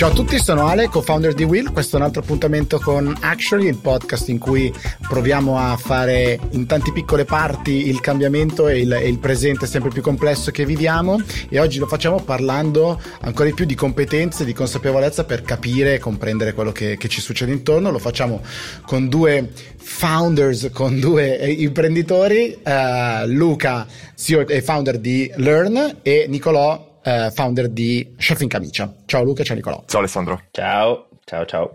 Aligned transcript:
Ciao 0.00 0.08
a 0.08 0.14
tutti, 0.14 0.38
sono 0.38 0.66
Ale, 0.66 0.88
co-founder 0.88 1.34
di 1.34 1.44
Will. 1.44 1.74
Questo 1.74 1.96
è 1.96 1.98
un 1.98 2.06
altro 2.06 2.22
appuntamento 2.22 2.78
con 2.78 3.14
Actually, 3.20 3.68
il 3.68 3.76
podcast 3.76 4.30
in 4.30 4.38
cui 4.38 4.72
proviamo 5.06 5.58
a 5.58 5.76
fare 5.76 6.40
in 6.52 6.64
tante 6.64 6.90
piccole 6.90 7.26
parti 7.26 7.86
il 7.86 8.00
cambiamento 8.00 8.66
e 8.66 8.80
il, 8.80 8.90
e 8.94 9.06
il 9.06 9.18
presente 9.18 9.66
sempre 9.66 9.90
più 9.90 10.00
complesso 10.00 10.50
che 10.52 10.64
viviamo. 10.64 11.20
E 11.50 11.60
oggi 11.60 11.78
lo 11.78 11.86
facciamo 11.86 12.18
parlando 12.22 12.98
ancora 13.20 13.50
di 13.50 13.54
più 13.54 13.66
di 13.66 13.74
competenze, 13.74 14.46
di 14.46 14.54
consapevolezza 14.54 15.24
per 15.24 15.42
capire 15.42 15.96
e 15.96 15.98
comprendere 15.98 16.54
quello 16.54 16.72
che, 16.72 16.96
che 16.96 17.08
ci 17.08 17.20
succede 17.20 17.52
intorno. 17.52 17.90
Lo 17.90 17.98
facciamo 17.98 18.40
con 18.86 19.06
due 19.10 19.50
founders, 19.76 20.70
con 20.72 20.98
due 20.98 21.36
imprenditori, 21.58 22.58
uh, 22.64 23.26
Luca, 23.26 23.86
CEO 24.14 24.48
e 24.48 24.62
founder 24.62 24.98
di 24.98 25.30
Learn, 25.36 25.98
e 26.00 26.24
Nicolò 26.26 26.88
eh, 27.02 27.30
founder 27.32 27.68
di 27.68 28.14
Chef 28.16 28.40
in 28.40 28.48
Camicia. 28.48 28.92
Ciao 29.06 29.22
Luca, 29.24 29.42
ciao 29.42 29.56
Nicolò. 29.56 29.82
Ciao 29.86 30.00
Alessandro. 30.00 30.42
Ciao, 30.50 31.08
ciao, 31.24 31.44
ciao. 31.44 31.74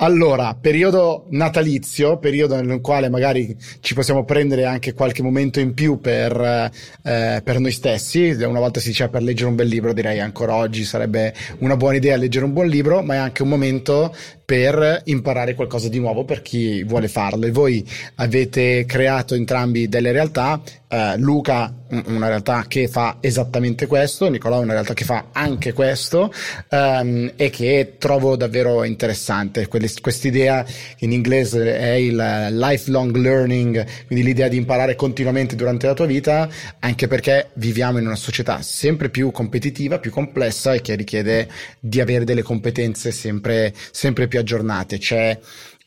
Allora, 0.00 0.54
periodo 0.54 1.26
natalizio, 1.30 2.18
periodo 2.18 2.60
nel 2.62 2.80
quale 2.80 3.08
magari 3.08 3.56
ci 3.80 3.94
possiamo 3.94 4.24
prendere 4.24 4.64
anche 4.64 4.92
qualche 4.92 5.22
momento 5.22 5.58
in 5.58 5.74
più 5.74 5.98
per, 5.98 6.70
eh, 7.02 7.40
per 7.42 7.58
noi 7.58 7.72
stessi. 7.72 8.28
Una 8.30 8.60
volta 8.60 8.78
si 8.78 8.90
diceva 8.90 9.10
per 9.10 9.22
leggere 9.22 9.48
un 9.48 9.56
bel 9.56 9.66
libro, 9.66 9.92
direi 9.92 10.20
ancora 10.20 10.54
oggi 10.54 10.84
sarebbe 10.84 11.34
una 11.58 11.76
buona 11.76 11.96
idea 11.96 12.14
leggere 12.14 12.44
un 12.44 12.52
buon 12.52 12.68
libro, 12.68 13.02
ma 13.02 13.14
è 13.14 13.16
anche 13.16 13.42
un 13.42 13.48
momento 13.48 14.14
per 14.48 15.02
imparare 15.04 15.54
qualcosa 15.54 15.90
di 15.90 15.98
nuovo 15.98 16.24
per 16.24 16.40
chi 16.40 16.82
vuole 16.82 17.06
farlo. 17.08 17.44
E 17.44 17.50
voi 17.50 17.86
avete 18.14 18.86
creato 18.86 19.34
entrambi 19.34 19.90
delle 19.90 20.10
realtà. 20.10 20.58
Uh, 20.90 21.18
Luca, 21.18 21.70
una 22.06 22.28
realtà 22.28 22.64
che 22.66 22.88
fa 22.88 23.18
esattamente 23.20 23.86
questo, 23.86 24.30
Nicolò, 24.30 24.62
una 24.62 24.72
realtà 24.72 24.94
che 24.94 25.04
fa 25.04 25.26
anche 25.32 25.74
questo, 25.74 26.32
um, 26.70 27.30
e 27.36 27.50
che 27.50 27.96
trovo 27.98 28.36
davvero 28.36 28.84
interessante. 28.84 29.68
Questa 29.68 30.26
idea 30.26 30.64
in 31.00 31.12
inglese 31.12 31.78
è 31.78 31.90
il 31.90 32.16
lifelong 32.52 33.14
learning, 33.16 33.84
quindi 34.06 34.24
l'idea 34.24 34.48
di 34.48 34.56
imparare 34.56 34.96
continuamente 34.96 35.56
durante 35.56 35.86
la 35.86 35.92
tua 35.92 36.06
vita, 36.06 36.48
anche 36.78 37.06
perché 37.06 37.50
viviamo 37.56 37.98
in 37.98 38.06
una 38.06 38.16
società 38.16 38.62
sempre 38.62 39.10
più 39.10 39.30
competitiva, 39.30 39.98
più 39.98 40.10
complessa 40.10 40.72
e 40.72 40.80
che 40.80 40.94
richiede 40.94 41.48
di 41.80 42.00
avere 42.00 42.24
delle 42.24 42.40
competenze 42.42 43.10
sempre, 43.10 43.74
sempre 43.90 44.26
più 44.26 44.37
aggiornate. 44.38 44.98
C'è 44.98 45.38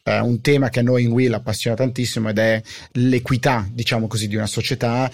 eh, 0.03 0.19
un 0.19 0.41
tema 0.41 0.69
che 0.69 0.79
a 0.79 0.83
noi 0.83 1.03
in 1.03 1.11
Will 1.11 1.33
appassiona 1.33 1.75
tantissimo 1.75 2.29
ed 2.29 2.39
è 2.39 2.61
l'equità, 2.93 3.67
diciamo 3.71 4.07
così, 4.07 4.27
di 4.27 4.35
una 4.35 4.47
società 4.47 5.09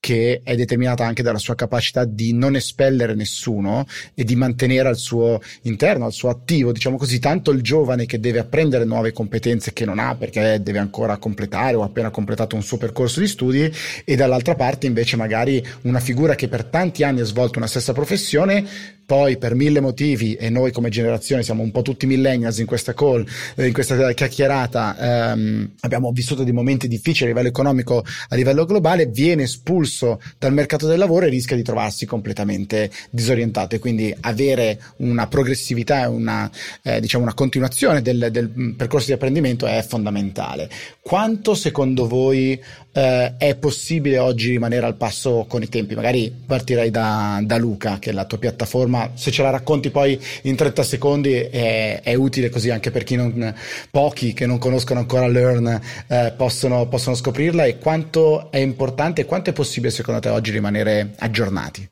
che 0.00 0.40
è 0.44 0.54
determinata 0.54 1.04
anche 1.04 1.22
dalla 1.22 1.38
sua 1.38 1.54
capacità 1.56 2.04
di 2.04 2.32
non 2.32 2.54
espellere 2.54 3.14
nessuno 3.14 3.84
e 4.14 4.24
di 4.24 4.36
mantenere 4.36 4.88
al 4.88 4.96
suo 4.96 5.40
interno, 5.62 6.04
al 6.04 6.12
suo 6.12 6.28
attivo, 6.28 6.72
diciamo 6.72 6.96
così, 6.96 7.18
tanto 7.18 7.50
il 7.50 7.62
giovane 7.62 8.06
che 8.06 8.20
deve 8.20 8.38
apprendere 8.38 8.84
nuove 8.84 9.12
competenze 9.12 9.72
che 9.72 9.84
non 9.84 9.98
ha 9.98 10.14
perché 10.14 10.62
deve 10.62 10.78
ancora 10.78 11.16
completare 11.16 11.74
o 11.74 11.82
ha 11.82 11.86
appena 11.86 12.10
completato 12.10 12.54
un 12.54 12.62
suo 12.62 12.78
percorso 12.78 13.20
di 13.20 13.26
studi 13.26 13.70
e 14.04 14.16
dall'altra 14.16 14.54
parte 14.54 14.86
invece 14.86 15.16
magari 15.16 15.64
una 15.82 16.00
figura 16.00 16.34
che 16.34 16.48
per 16.48 16.64
tanti 16.64 17.02
anni 17.02 17.20
ha 17.20 17.24
svolto 17.24 17.58
una 17.58 17.66
stessa 17.66 17.92
professione 17.92 18.96
poi 19.08 19.38
per 19.38 19.54
mille 19.54 19.80
motivi, 19.80 20.34
e 20.34 20.50
noi 20.50 20.70
come 20.70 20.90
generazione 20.90 21.42
siamo 21.42 21.62
un 21.62 21.70
po' 21.70 21.80
tutti 21.80 22.04
millennials 22.04 22.58
in 22.58 22.66
questa 22.66 22.92
call, 22.92 23.26
eh, 23.54 23.66
in 23.66 23.72
questa 23.72 24.12
chiacchierata, 24.12 25.30
ehm, 25.30 25.70
abbiamo 25.80 26.12
vissuto 26.12 26.44
dei 26.44 26.52
momenti 26.52 26.88
difficili 26.88 27.24
a 27.24 27.28
livello 27.28 27.48
economico, 27.48 28.04
a 28.28 28.36
livello 28.36 28.66
globale, 28.66 29.06
viene 29.06 29.44
espulso 29.44 30.20
dal 30.38 30.52
mercato 30.52 30.86
del 30.86 30.98
lavoro 30.98 31.24
e 31.24 31.30
rischia 31.30 31.56
di 31.56 31.62
trovarsi 31.62 32.04
completamente 32.04 32.90
disorientato. 33.08 33.76
E 33.76 33.78
quindi 33.78 34.14
avere 34.20 34.78
una 34.96 35.26
progressività 35.26 36.02
e 36.02 36.06
una, 36.06 36.50
eh, 36.82 37.00
diciamo 37.00 37.24
una 37.24 37.32
continuazione 37.32 38.02
del, 38.02 38.28
del 38.30 38.74
percorso 38.76 39.06
di 39.06 39.14
apprendimento 39.14 39.64
è 39.64 39.82
fondamentale. 39.88 40.68
Quanto 41.00 41.54
secondo 41.54 42.06
voi 42.06 42.60
eh, 42.92 43.36
è 43.38 43.54
possibile 43.54 44.18
oggi 44.18 44.50
rimanere 44.50 44.84
al 44.84 44.96
passo 44.96 45.46
con 45.48 45.62
i 45.62 45.68
tempi? 45.70 45.94
Magari 45.94 46.30
partirei 46.30 46.90
da, 46.90 47.40
da 47.42 47.56
Luca, 47.56 47.98
che 47.98 48.10
è 48.10 48.12
la 48.12 48.26
tua 48.26 48.36
piattaforma 48.36 48.97
ma 48.98 49.10
se 49.14 49.30
ce 49.30 49.42
la 49.42 49.50
racconti 49.50 49.90
poi 49.90 50.20
in 50.42 50.56
30 50.56 50.82
secondi 50.82 51.34
è, 51.34 52.00
è 52.02 52.14
utile 52.14 52.50
così 52.50 52.70
anche 52.70 52.90
per 52.90 53.04
chi 53.04 53.14
non, 53.14 53.54
pochi 53.90 54.32
che 54.32 54.46
non 54.46 54.58
conoscono 54.58 54.98
ancora 54.98 55.28
Learn 55.28 55.80
eh, 56.08 56.34
possono, 56.36 56.88
possono 56.88 57.14
scoprirla 57.14 57.64
e 57.64 57.78
quanto 57.78 58.50
è 58.50 58.58
importante 58.58 59.20
e 59.20 59.24
quanto 59.24 59.50
è 59.50 59.52
possibile 59.52 59.92
secondo 59.92 60.20
te 60.20 60.28
oggi 60.28 60.50
rimanere 60.50 61.14
aggiornati? 61.18 61.88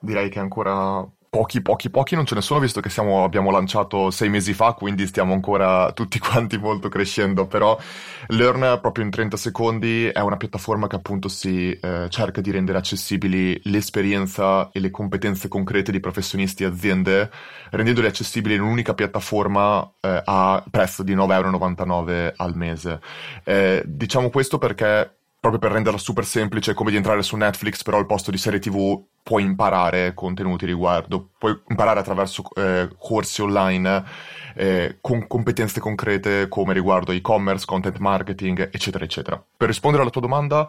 Direi 0.00 0.30
che 0.30 0.38
ancora 0.38 1.06
pochi, 1.34 1.62
pochi, 1.62 1.90
pochi 1.90 2.14
non 2.14 2.26
ce 2.26 2.36
ne 2.36 2.40
sono, 2.40 2.60
visto 2.60 2.80
che 2.80 2.88
siamo, 2.88 3.24
abbiamo 3.24 3.50
lanciato 3.50 4.12
sei 4.12 4.28
mesi 4.28 4.52
fa, 4.52 4.74
quindi 4.74 5.04
stiamo 5.04 5.32
ancora 5.32 5.90
tutti 5.90 6.20
quanti 6.22 6.58
molto 6.58 6.88
crescendo, 6.88 7.48
però 7.48 7.76
Learn 8.28 8.78
proprio 8.80 9.04
in 9.04 9.10
30 9.10 9.36
secondi 9.36 10.06
è 10.06 10.20
una 10.20 10.36
piattaforma 10.36 10.86
che 10.86 10.94
appunto 10.94 11.26
si 11.26 11.72
eh, 11.72 12.06
cerca 12.08 12.40
di 12.40 12.52
rendere 12.52 12.78
accessibili 12.78 13.60
l'esperienza 13.64 14.70
e 14.70 14.78
le 14.78 14.92
competenze 14.92 15.48
concrete 15.48 15.90
di 15.90 15.98
professionisti 15.98 16.62
e 16.62 16.66
aziende, 16.66 17.28
rendendole 17.70 18.06
accessibili 18.06 18.54
in 18.54 18.60
un'unica 18.60 18.94
piattaforma 18.94 19.82
eh, 20.02 20.22
a 20.24 20.62
prezzo 20.70 21.02
di 21.02 21.16
9,99€ 21.16 22.34
al 22.36 22.54
mese. 22.54 23.00
Eh, 23.42 23.82
diciamo 23.84 24.30
questo 24.30 24.58
perché 24.58 25.16
proprio 25.40 25.60
per 25.60 25.72
renderla 25.72 25.98
super 25.98 26.24
semplice, 26.24 26.74
come 26.74 26.92
di 26.92 26.96
entrare 26.96 27.22
su 27.22 27.34
Netflix, 27.34 27.82
però 27.82 27.98
al 27.98 28.06
posto 28.06 28.30
di 28.30 28.38
serie 28.38 28.60
TV 28.60 29.02
puoi 29.24 29.42
imparare 29.42 30.12
contenuti 30.12 30.66
riguardo, 30.66 31.30
puoi 31.38 31.58
imparare 31.68 31.98
attraverso 31.98 32.44
eh, 32.54 32.90
corsi 32.98 33.40
online 33.40 34.04
eh, 34.54 34.98
con 35.00 35.26
competenze 35.26 35.80
concrete 35.80 36.46
come 36.48 36.74
riguardo 36.74 37.10
e-commerce, 37.10 37.64
content 37.64 37.96
marketing, 37.98 38.68
eccetera, 38.70 39.02
eccetera. 39.02 39.42
Per 39.56 39.66
rispondere 39.66 40.02
alla 40.02 40.12
tua 40.12 40.20
domanda, 40.20 40.68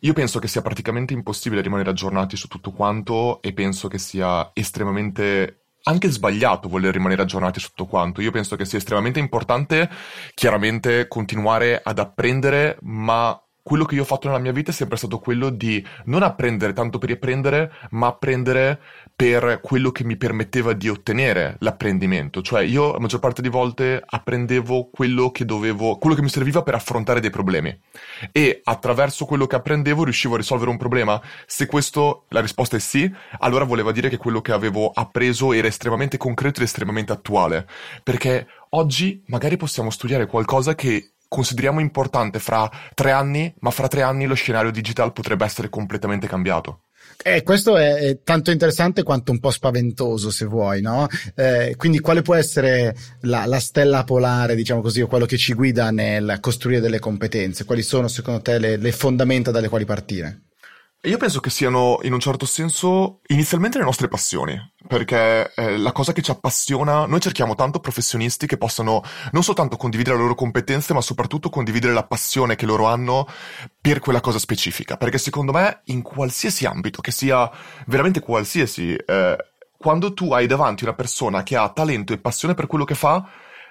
io 0.00 0.12
penso 0.12 0.40
che 0.40 0.48
sia 0.48 0.60
praticamente 0.60 1.14
impossibile 1.14 1.62
rimanere 1.62 1.90
aggiornati 1.90 2.36
su 2.36 2.48
tutto 2.48 2.72
quanto 2.72 3.40
e 3.40 3.52
penso 3.52 3.86
che 3.86 3.98
sia 3.98 4.50
estremamente 4.52 5.60
anche 5.84 6.10
sbagliato 6.10 6.68
voler 6.68 6.92
rimanere 6.92 7.22
aggiornati 7.22 7.60
su 7.60 7.68
tutto 7.68 7.86
quanto. 7.86 8.20
Io 8.20 8.30
penso 8.32 8.56
che 8.56 8.64
sia 8.64 8.78
estremamente 8.78 9.20
importante, 9.20 9.88
chiaramente, 10.34 11.06
continuare 11.06 11.80
ad 11.82 11.98
apprendere, 12.00 12.76
ma 12.80 13.38
quello 13.64 13.86
che 13.86 13.94
io 13.94 14.02
ho 14.02 14.04
fatto 14.04 14.26
nella 14.28 14.38
mia 14.38 14.52
vita 14.52 14.70
è 14.70 14.74
sempre 14.74 14.98
stato 14.98 15.18
quello 15.18 15.48
di 15.48 15.84
non 16.04 16.22
apprendere 16.22 16.74
tanto 16.74 16.98
per 16.98 17.10
apprendere, 17.10 17.72
ma 17.92 18.08
apprendere 18.08 18.78
per 19.16 19.60
quello 19.62 19.90
che 19.90 20.04
mi 20.04 20.18
permetteva 20.18 20.74
di 20.74 20.90
ottenere 20.90 21.56
l'apprendimento. 21.60 22.42
Cioè, 22.42 22.62
io 22.62 22.92
la 22.92 22.98
maggior 22.98 23.20
parte 23.20 23.40
di 23.40 23.48
volte 23.48 24.02
apprendevo 24.04 24.90
quello 24.92 25.30
che 25.30 25.46
dovevo, 25.46 25.96
quello 25.96 26.14
che 26.14 26.20
mi 26.20 26.28
serviva 26.28 26.62
per 26.62 26.74
affrontare 26.74 27.20
dei 27.20 27.30
problemi. 27.30 27.74
E 28.32 28.60
attraverso 28.62 29.24
quello 29.24 29.46
che 29.46 29.56
apprendevo 29.56 30.04
riuscivo 30.04 30.34
a 30.34 30.38
risolvere 30.38 30.68
un 30.70 30.76
problema. 30.76 31.18
Se 31.46 31.64
questo, 31.64 32.26
la 32.28 32.42
risposta 32.42 32.76
è 32.76 32.80
sì, 32.80 33.10
allora 33.38 33.64
voleva 33.64 33.92
dire 33.92 34.10
che 34.10 34.18
quello 34.18 34.42
che 34.42 34.52
avevo 34.52 34.90
appreso 34.92 35.54
era 35.54 35.68
estremamente 35.68 36.18
concreto 36.18 36.60
ed 36.60 36.66
estremamente 36.66 37.12
attuale. 37.12 37.66
Perché 38.02 38.46
oggi 38.70 39.22
magari 39.28 39.56
possiamo 39.56 39.88
studiare 39.88 40.26
qualcosa 40.26 40.74
che 40.74 41.13
consideriamo 41.34 41.80
importante 41.80 42.38
fra 42.38 42.70
tre 42.94 43.10
anni, 43.10 43.52
ma 43.58 43.72
fra 43.72 43.88
tre 43.88 44.02
anni 44.02 44.24
lo 44.24 44.34
scenario 44.34 44.70
digital 44.70 45.12
potrebbe 45.12 45.44
essere 45.44 45.68
completamente 45.68 46.28
cambiato. 46.28 46.82
Eh, 47.24 47.42
questo 47.42 47.76
è, 47.76 47.94
è, 47.94 48.22
tanto 48.22 48.52
interessante 48.52 49.02
quanto 49.02 49.32
un 49.32 49.40
po' 49.40 49.50
spaventoso, 49.50 50.30
se 50.30 50.44
vuoi, 50.44 50.80
no? 50.80 51.08
Eh, 51.34 51.74
quindi, 51.76 51.98
quale 51.98 52.22
può 52.22 52.36
essere 52.36 52.94
la, 53.22 53.46
la, 53.46 53.58
stella 53.58 54.04
polare, 54.04 54.54
diciamo 54.54 54.80
così, 54.80 55.00
o 55.00 55.08
quello 55.08 55.26
che 55.26 55.36
ci 55.36 55.54
guida 55.54 55.90
nel 55.90 56.38
costruire 56.40 56.80
delle 56.80 57.00
competenze? 57.00 57.64
Quali 57.64 57.82
sono, 57.82 58.06
secondo 58.06 58.40
te, 58.40 58.58
le, 58.58 58.76
le 58.76 58.92
fondamenta 58.92 59.50
dalle 59.50 59.68
quali 59.68 59.84
partire? 59.84 60.43
Io 61.04 61.18
penso 61.18 61.40
che 61.40 61.50
siano, 61.50 61.98
in 62.02 62.14
un 62.14 62.20
certo 62.20 62.46
senso, 62.46 63.20
inizialmente 63.26 63.76
le 63.76 63.84
nostre 63.84 64.08
passioni, 64.08 64.58
perché 64.88 65.52
eh, 65.54 65.76
la 65.76 65.92
cosa 65.92 66.14
che 66.14 66.22
ci 66.22 66.30
appassiona, 66.30 67.04
noi 67.04 67.20
cerchiamo 67.20 67.54
tanto 67.54 67.78
professionisti 67.78 68.46
che 68.46 68.56
possano 68.56 69.02
non 69.32 69.42
soltanto 69.42 69.76
condividere 69.76 70.16
le 70.16 70.22
loro 70.22 70.34
competenze, 70.34 70.94
ma 70.94 71.02
soprattutto 71.02 71.50
condividere 71.50 71.92
la 71.92 72.06
passione 72.06 72.56
che 72.56 72.64
loro 72.64 72.86
hanno 72.86 73.28
per 73.78 73.98
quella 73.98 74.22
cosa 74.22 74.38
specifica, 74.38 74.96
perché 74.96 75.18
secondo 75.18 75.52
me 75.52 75.82
in 75.86 76.00
qualsiasi 76.00 76.64
ambito, 76.64 77.02
che 77.02 77.10
sia 77.10 77.50
veramente 77.86 78.20
qualsiasi, 78.20 78.94
eh, 78.94 79.36
quando 79.76 80.14
tu 80.14 80.32
hai 80.32 80.46
davanti 80.46 80.84
una 80.84 80.94
persona 80.94 81.42
che 81.42 81.54
ha 81.54 81.68
talento 81.68 82.14
e 82.14 82.18
passione 82.18 82.54
per 82.54 82.66
quello 82.66 82.84
che 82.84 82.94
fa, 82.94 83.28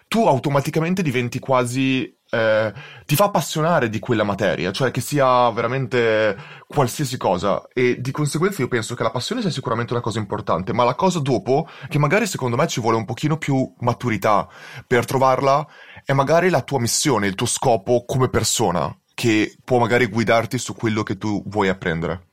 tu 0.07 0.27
automaticamente 0.27 1.01
diventi 1.01 1.39
quasi 1.39 2.15
eh, 2.33 2.74
ti 3.06 3.15
fa 3.15 3.25
appassionare 3.25 3.89
di 3.89 4.00
quella 4.00 4.24
materia, 4.24 4.71
cioè 4.71 4.89
che 4.89 5.01
sia 5.01 5.51
veramente 5.51 6.35
qualsiasi 6.68 7.15
cosa 7.15 7.68
e 7.71 7.97
di 8.01 8.09
conseguenza 8.09 8.62
io 8.63 8.68
penso 8.68 8.95
che 8.95 9.03
la 9.03 9.12
passione 9.12 9.41
sia 9.41 9.51
sicuramente 9.51 9.94
una 9.94 10.01
cosa 10.01 10.18
importante, 10.18 10.74
ma 10.74 10.83
la 10.83 10.95
cosa 10.95 11.19
dopo, 11.19 11.68
che 11.88 12.00
magari 12.00 12.25
secondo 12.25 12.56
me 12.56 12.68
ci 12.68 12.81
vuole 12.81 12.97
un 12.97 13.06
pochino 13.06 13.38
più 13.38 13.71
maturità 13.81 14.47
per 14.88 15.06
trovarla, 15.06 15.65
è 16.03 16.13
magari 16.13 16.50
la 16.50 16.62
tua 16.62 16.80
missione, 16.80 17.27
il 17.27 17.35
tuo 17.35 17.45
scopo 17.45 18.03
come 18.03 18.30
persona, 18.30 18.91
che 19.13 19.56
può 19.63 19.77
magari 19.77 20.07
guidarti 20.07 20.57
su 20.57 20.74
quello 20.74 21.03
che 21.03 21.18
tu 21.18 21.44
vuoi 21.45 21.69
apprendere. 21.69 22.30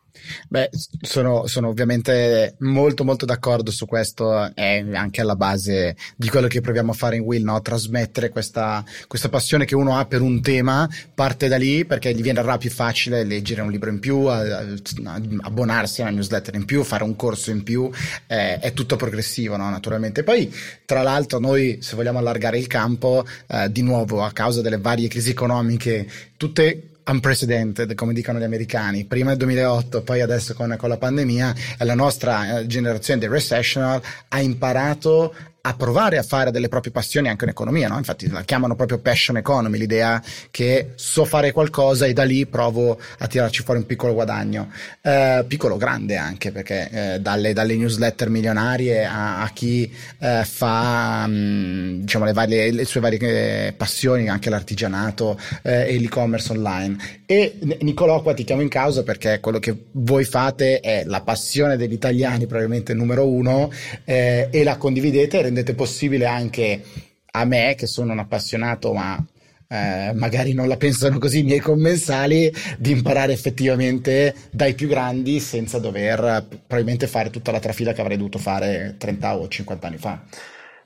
Beh, 0.49 0.71
sono, 1.01 1.47
sono, 1.47 1.69
ovviamente 1.69 2.55
molto 2.61 3.05
molto 3.05 3.27
d'accordo 3.27 3.71
su 3.71 3.87
questo, 3.87 4.55
è 4.55 4.85
anche 4.93 5.21
alla 5.21 5.37
base 5.37 5.97
di 6.17 6.29
quello 6.29 6.47
che 6.47 6.61
proviamo 6.61 6.93
a 6.93 6.95
fare 6.95 7.17
in 7.17 7.23
Will, 7.23 7.45
no? 7.45 7.61
trasmettere 7.61 8.31
questa, 8.31 8.85
questa, 9.07 9.29
passione 9.29 9.65
che 9.65 9.75
uno 9.75 9.97
ha 9.97 10.07
per 10.07 10.21
un 10.21 10.41
tema, 10.41 10.89
parte 11.15 11.49
da 11.49 11.57
lì 11.57 11.85
perché 11.85 12.15
gli 12.15 12.23
viene 12.23 12.43
più 12.59 12.71
facile 12.71 13.25
leggere 13.25 13.61
un 13.61 13.71
libro 13.71 13.91
in 13.91 14.01
più, 14.01 14.27
abbonarsi 14.27 16.01
a 16.01 16.05
una 16.05 16.15
newsletter 16.15 16.55
in 16.55 16.65
più, 16.65 16.83
fare 16.83 17.05
un 17.05 17.17
corso 17.17 17.51
in 17.51 17.63
più, 17.63 17.91
eh, 18.27 18.59
è 18.59 18.73
tutto 18.73 18.97
progressivo 18.97 19.57
no? 19.57 19.71
naturalmente. 19.71 20.23
Poi 20.23 20.53
tra 20.85 21.03
l'altro 21.03 21.39
noi 21.39 21.79
se 21.81 21.97
vogliamo 21.97 22.19
allargare 22.19 22.59
il 22.59 22.67
campo, 22.67 23.25
eh, 23.47 23.71
di 23.71 23.83
nuovo 23.83 24.23
a 24.23 24.33
causa 24.33 24.61
delle 24.61 24.79
varie 24.79 25.09
crisi 25.09 25.31
economiche, 25.31 26.09
tutte 26.37 26.90
unprecedented, 27.11 27.95
come 27.95 28.13
dicono 28.13 28.39
gli 28.39 28.45
americani, 28.45 29.05
prima 29.05 29.31
del 29.31 29.39
2008, 29.39 30.03
poi 30.03 30.21
adesso 30.21 30.55
con, 30.55 30.75
con 30.79 30.89
la 30.89 30.97
pandemia, 30.97 31.55
la 31.79 31.95
nostra 31.95 32.59
eh, 32.61 32.67
generazione 32.67 33.21
dei 33.21 33.29
recessional 33.29 34.01
ha 34.29 34.41
imparato 34.41 35.35
a 35.63 35.75
provare 35.75 36.17
a 36.19 36.23
fare 36.23 36.51
delle 36.51 36.69
proprie 36.69 36.93
passioni 36.93 37.29
anche 37.29 37.45
in 37.45 37.51
economia, 37.51 37.89
no? 37.89 37.99
infatti 37.99 38.29
la 38.31 38.43
chiamano 38.43 38.75
proprio 38.75 38.99
passion 38.99 39.37
economy, 39.37 39.79
l'idea 39.79 40.23
che 40.51 40.93
so 40.95 41.25
fare 41.25 41.53
qualcosa 41.53 42.07
e 42.07 42.13
da 42.13 42.25
lì 42.25 42.47
provo 42.47 42.99
a 43.19 43.27
tirarci 43.27 43.63
fuori 43.63 43.81
un 43.81 43.87
piccolo 43.87 44.15
guadagno, 44.15 44.71
eh, 45.03 45.45
piccolo 45.47 45.77
grande 45.77 46.17
anche, 46.17 46.51
perché 46.51 46.89
eh, 46.91 47.21
dalle, 47.21 47.53
dalle, 47.53 47.77
newsletter 47.77 48.29
milionarie 48.31 49.05
a, 49.05 49.43
a 49.43 49.49
chi 49.51 49.93
eh, 50.19 50.45
fa 50.45 51.27
mh, 51.27 51.33
mm, 51.33 52.01
diciamo, 52.01 52.25
le, 52.25 52.33
varie, 52.33 52.71
le, 52.71 52.85
sue 52.85 53.01
varie 53.01 53.73
passioni, 53.77 54.29
anche 54.29 54.51
l'artigianato 54.51 55.39
eh, 55.63 55.95
e 55.95 55.99
l'e-commerce 55.99 56.53
online. 56.53 56.97
E 57.27 57.59
Nicolò 57.81 58.23
qua 58.23 58.35
ti 58.35 58.45
chiamo 58.45 58.63
in 58.63 58.69
causa 58.69 59.03
perché 59.03 59.41
quello 59.41 59.59
che 59.59 59.75
voi 59.93 60.25
fate 60.25 60.81
è 60.81 61.05
la 61.05 61.21
passione 61.21 61.77
degli 61.77 61.93
italiani, 61.93 62.47
probabilmente 62.47 62.95
numero 62.95 63.29
uno, 63.29 63.71
eh, 64.05 64.49
e 64.51 64.63
la 64.65 64.77
condividete 64.77 65.50
rendete 65.51 65.75
possibile 65.75 66.27
anche 66.27 66.83
a 67.33 67.45
me, 67.45 67.75
che 67.77 67.87
sono 67.87 68.13
un 68.13 68.19
appassionato, 68.19 68.93
ma 68.93 69.23
eh, 69.69 70.13
magari 70.15 70.53
non 70.53 70.67
la 70.67 70.77
pensano 70.77 71.19
così 71.19 71.41
i 71.41 71.45
miei 71.45 71.61
commensali, 71.61 72.53
di 72.79 72.93
imparare 72.93 73.33
effettivamente 73.33 74.35
dai 74.51 74.75
più 74.75 74.89
grandi 74.89 75.39
senza 75.39 75.79
dover 75.79 76.47
probabilmente 76.49 77.07
fare 77.07 77.31
tutta 77.31 77.53
la 77.53 77.61
trafila 77.61 77.93
che 77.93 78.01
avrei 78.01 78.17
dovuto 78.17 78.39
fare 78.39 78.97
30 78.99 79.37
o 79.37 79.47
50 79.47 79.87
anni 79.87 79.99
fa. 79.99 80.23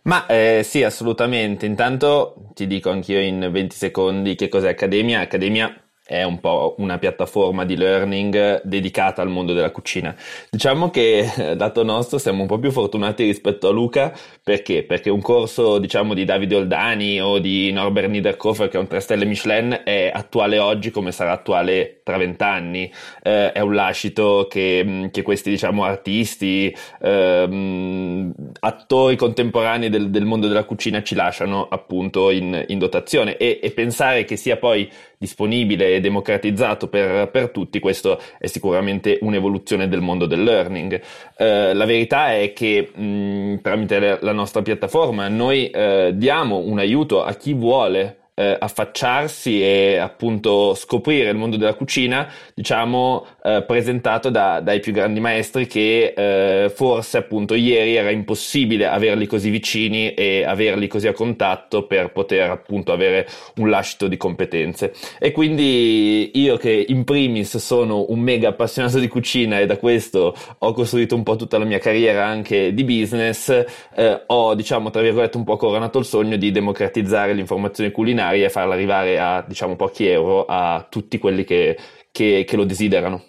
Ma 0.03 0.27
eh, 0.27 0.61
sì, 0.63 0.83
assolutamente. 0.83 1.65
Intanto 1.65 2.51
ti 2.55 2.67
dico 2.67 2.91
anch'io 2.91 3.21
in 3.21 3.49
20 3.51 3.75
secondi 3.75 4.35
che 4.35 4.49
cos'è 4.49 4.69
Accademia. 4.69 5.21
Accademia 5.21 5.75
è 6.07 6.23
un 6.23 6.39
po' 6.39 6.75
una 6.79 6.99
piattaforma 6.99 7.65
di 7.65 7.77
learning 7.77 8.61
dedicata 8.63 9.23
al 9.23 9.31
mondo 9.31 9.55
della 9.55 9.71
cucina. 9.71 10.15
Diciamo 10.51 10.91
che 10.91 11.55
dato 11.57 11.83
nostro 11.83 12.19
siamo 12.19 12.43
un 12.43 12.47
po' 12.47 12.59
più 12.59 12.71
fortunati 12.71 13.25
rispetto 13.25 13.69
a 13.69 13.73
Luca 13.73 14.13
perché? 14.43 14.83
Perché 14.83 15.09
un 15.09 15.23
corso 15.23 15.79
diciamo 15.79 16.13
di 16.13 16.27
Davide 16.27 16.57
Oldani 16.57 17.23
o 17.23 17.39
di 17.39 17.73
Norbert 17.73 18.09
Niederkofer 18.09 18.69
che 18.69 18.77
è 18.77 18.81
un 18.81 18.87
3 18.87 19.01
stelle 19.01 19.25
Michelin 19.25 19.81
è 19.83 20.11
attuale 20.13 20.59
oggi 20.59 20.91
come 20.91 21.11
sarà 21.11 21.33
attuale 21.33 22.01
tra 22.03 22.19
vent'anni. 22.19 22.93
Eh, 23.23 23.53
è 23.53 23.61
un 23.61 23.75
lascito 23.75 24.47
che, 24.49 25.09
che 25.11 25.23
questi 25.23 25.49
diciamo 25.49 25.85
artisti, 25.85 26.75
ehm, 27.01 28.35
attori 28.61 29.17
contemporanei 29.17 29.89
del, 29.89 30.11
del, 30.11 30.27
mondo 30.27 30.49
della 30.49 30.65
cucina 30.65 31.03
ci 31.03 31.15
lasciano 31.15 31.67
appunto 31.69 32.31
in, 32.31 32.63
in 32.69 32.79
dotazione 32.79 33.39
e, 33.39 33.59
e 33.63 33.71
pensare 33.71 34.25
che 34.25 34.37
sia 34.37 34.59
poi 34.59 34.91
disponibile 35.25 35.95
e 35.95 36.01
democratizzato 36.01 36.89
per, 36.89 37.31
per, 37.31 37.49
tutti, 37.51 37.81
questo 37.81 38.21
è 38.39 38.47
sicuramente 38.47 39.19
un'evoluzione 39.23 39.89
del 39.89 40.01
mondo 40.01 40.27
del 40.27 40.43
learning. 40.43 41.01
Eh, 41.37 41.73
la 41.73 41.85
verità 41.87 42.35
è 42.35 42.53
che 42.53 42.91
mh, 42.95 43.61
tramite 43.63 44.19
la 44.21 44.33
nostra 44.33 44.61
piattaforma 44.61 45.29
noi 45.29 45.71
eh, 45.71 46.13
diamo 46.15 46.59
un 46.59 46.79
aiuto 46.79 47.25
a 47.25 47.33
chi 47.35 47.55
vuole 47.55 48.19
eh, 48.35 48.57
affacciarsi 48.59 49.63
e 49.63 49.97
appunto 49.97 50.75
scoprire 50.75 51.31
il 51.31 51.37
mondo 51.37 51.57
della 51.57 51.75
cucina, 51.75 52.29
diciamo, 52.53 53.27
eh, 53.43 53.63
presentato 53.67 54.29
da, 54.29 54.61
dai 54.61 54.81
più 54.81 54.93
grandi 54.93 55.21
maestri 55.21 55.67
che 55.67 56.15
eh, 56.17 56.71
forse 56.71 57.19
appunto 57.19 57.55
ieri 57.55 57.95
era 57.95 58.11
impossibile 58.11 58.87
averli 58.87 59.27
così 59.27 59.51
vicini 59.51 60.15
e 60.15 60.45
averli 60.45 60.89
così 60.89 61.07
a 61.07 61.13
contatto 61.13 61.87
per 61.87 62.11
poter 62.11 62.51
appunto 62.51 62.93
avere 62.93 63.29
un 63.57 63.71
lascito 63.71 64.09
di 64.09 64.17
competenze. 64.17 64.93
E 65.21 65.31
quindi 65.31 66.33
io 66.35 66.57
che 66.57 66.85
in 66.89 67.05
primis 67.05 67.57
sono 67.59 68.07
un 68.09 68.19
mega 68.19 68.49
appassionato 68.49 68.99
di 68.99 69.09
cucina 69.09 69.61
e 69.61 69.67
da 69.67 69.77
questo 69.77 70.35
ho 70.59 70.73
costruito 70.73 71.15
un 71.15 71.23
po' 71.23 71.37
tutta 71.37 71.59
la 71.59 71.65
mia 71.65 71.79
carriera 71.79 72.27
anche 72.27 72.75
di 72.75 72.83
business, 72.83 73.49
eh, 73.95 74.23
ho 74.27 74.55
diciamo 74.55 74.91
tra 74.91 75.03
virgolette 75.03 75.37
un 75.37 75.45
po' 75.45 75.57
coronato 75.57 75.99
il 75.99 76.05
sogno 76.05 76.37
di 76.37 76.51
democratizzare 76.51 77.33
l'informazione 77.33 77.91
culinaria 77.91 78.24
e 78.33 78.49
farla 78.51 78.75
arrivare 78.75 79.19
a 79.19 79.45
diciamo 79.47 79.77
pochi 79.77 80.07
euro 80.07 80.45
a 80.45 80.87
tutti 80.89 81.19
quelli 81.19 81.45
che, 81.45 81.77
che, 82.11 82.45
che 82.47 82.57
lo 82.57 82.65
desiderano. 82.65 83.25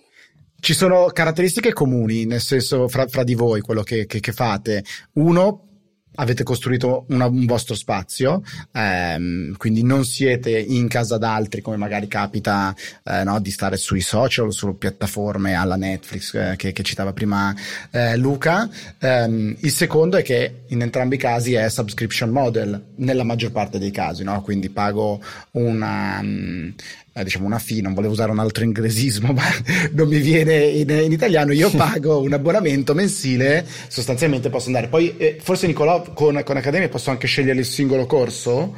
Ci 0.60 0.74
sono 0.74 1.08
caratteristiche 1.14 1.74
comuni, 1.74 2.26
nel 2.26 2.40
senso, 2.40 2.88
fra, 2.88 3.06
fra 3.08 3.24
di 3.24 3.36
voi, 3.36 3.62
quello 3.62 3.84
che, 3.84 4.06
che 4.08 4.32
fate. 4.32 4.84
Uno, 5.14 5.75
avete 6.16 6.44
costruito 6.44 7.06
una, 7.10 7.26
un 7.26 7.46
vostro 7.46 7.76
spazio, 7.76 8.42
ehm, 8.72 9.56
quindi 9.58 9.84
non 9.84 10.06
siete 10.06 10.58
in 10.58 10.88
casa 10.88 11.18
d'altri 11.18 11.62
come 11.62 11.78
magari 11.78 12.08
capita 12.08 12.76
eh, 13.04 13.24
no, 13.24 13.40
di 13.40 13.52
stare 13.52 13.78
sui 13.78 14.02
social, 14.02 14.52
su 14.52 14.78
piattaforme 14.78 15.54
alla 15.54 15.76
Netflix 15.76 16.34
eh, 16.34 16.56
che, 16.58 16.72
che, 16.72 16.84
citava 16.84 17.14
prima 17.14 17.54
eh, 17.92 18.18
Luca. 18.18 18.70
Um, 19.00 19.56
il 19.60 19.72
secondo 19.72 20.18
è 20.18 20.24
che 20.24 20.64
in 20.68 20.82
entrambi 20.82 21.16
i 21.16 21.20
casi 21.20 21.54
è 21.54 21.70
subscription 21.70 22.30
model, 22.30 22.94
nella 22.98 23.24
maggior 23.24 23.52
parte 23.52 23.80
dei 23.80 23.92
casi, 23.92 24.24
no? 24.24 24.42
quindi 24.42 24.70
pago 24.70 25.22
una... 25.52 26.22
eh, 27.18 27.24
diciamo 27.24 27.46
una 27.46 27.60
fee, 27.60 27.82
non 27.82 27.94
volevo 27.94 28.12
usare 28.12 28.32
un 28.32 28.40
altro 28.40 28.66
inglesismo, 28.66 29.32
ma 29.34 29.44
non 29.92 30.10
mi 30.10 30.20
viene 30.20 30.66
in, 30.66 30.90
in 30.90 31.12
italiano, 31.14 31.54
io 31.54 31.70
pago 31.72 32.20
un 32.20 32.34
abbonamento 32.34 32.94
mensile, 32.94 33.66
sostanzialmente 33.88 34.50
posso 34.50 34.68
andare. 34.68 34.90
Poi 34.90 35.16
eh, 35.16 35.38
forse 35.42 35.66
Nicolò 35.66 36.02
con, 36.14 36.42
con 36.44 36.58
Accademia 36.58 36.90
posso 36.90 37.12
anche 37.12 37.28
scegliere 37.28 37.60
il 37.60 37.66
singolo 37.66 38.06
corso? 38.06 38.74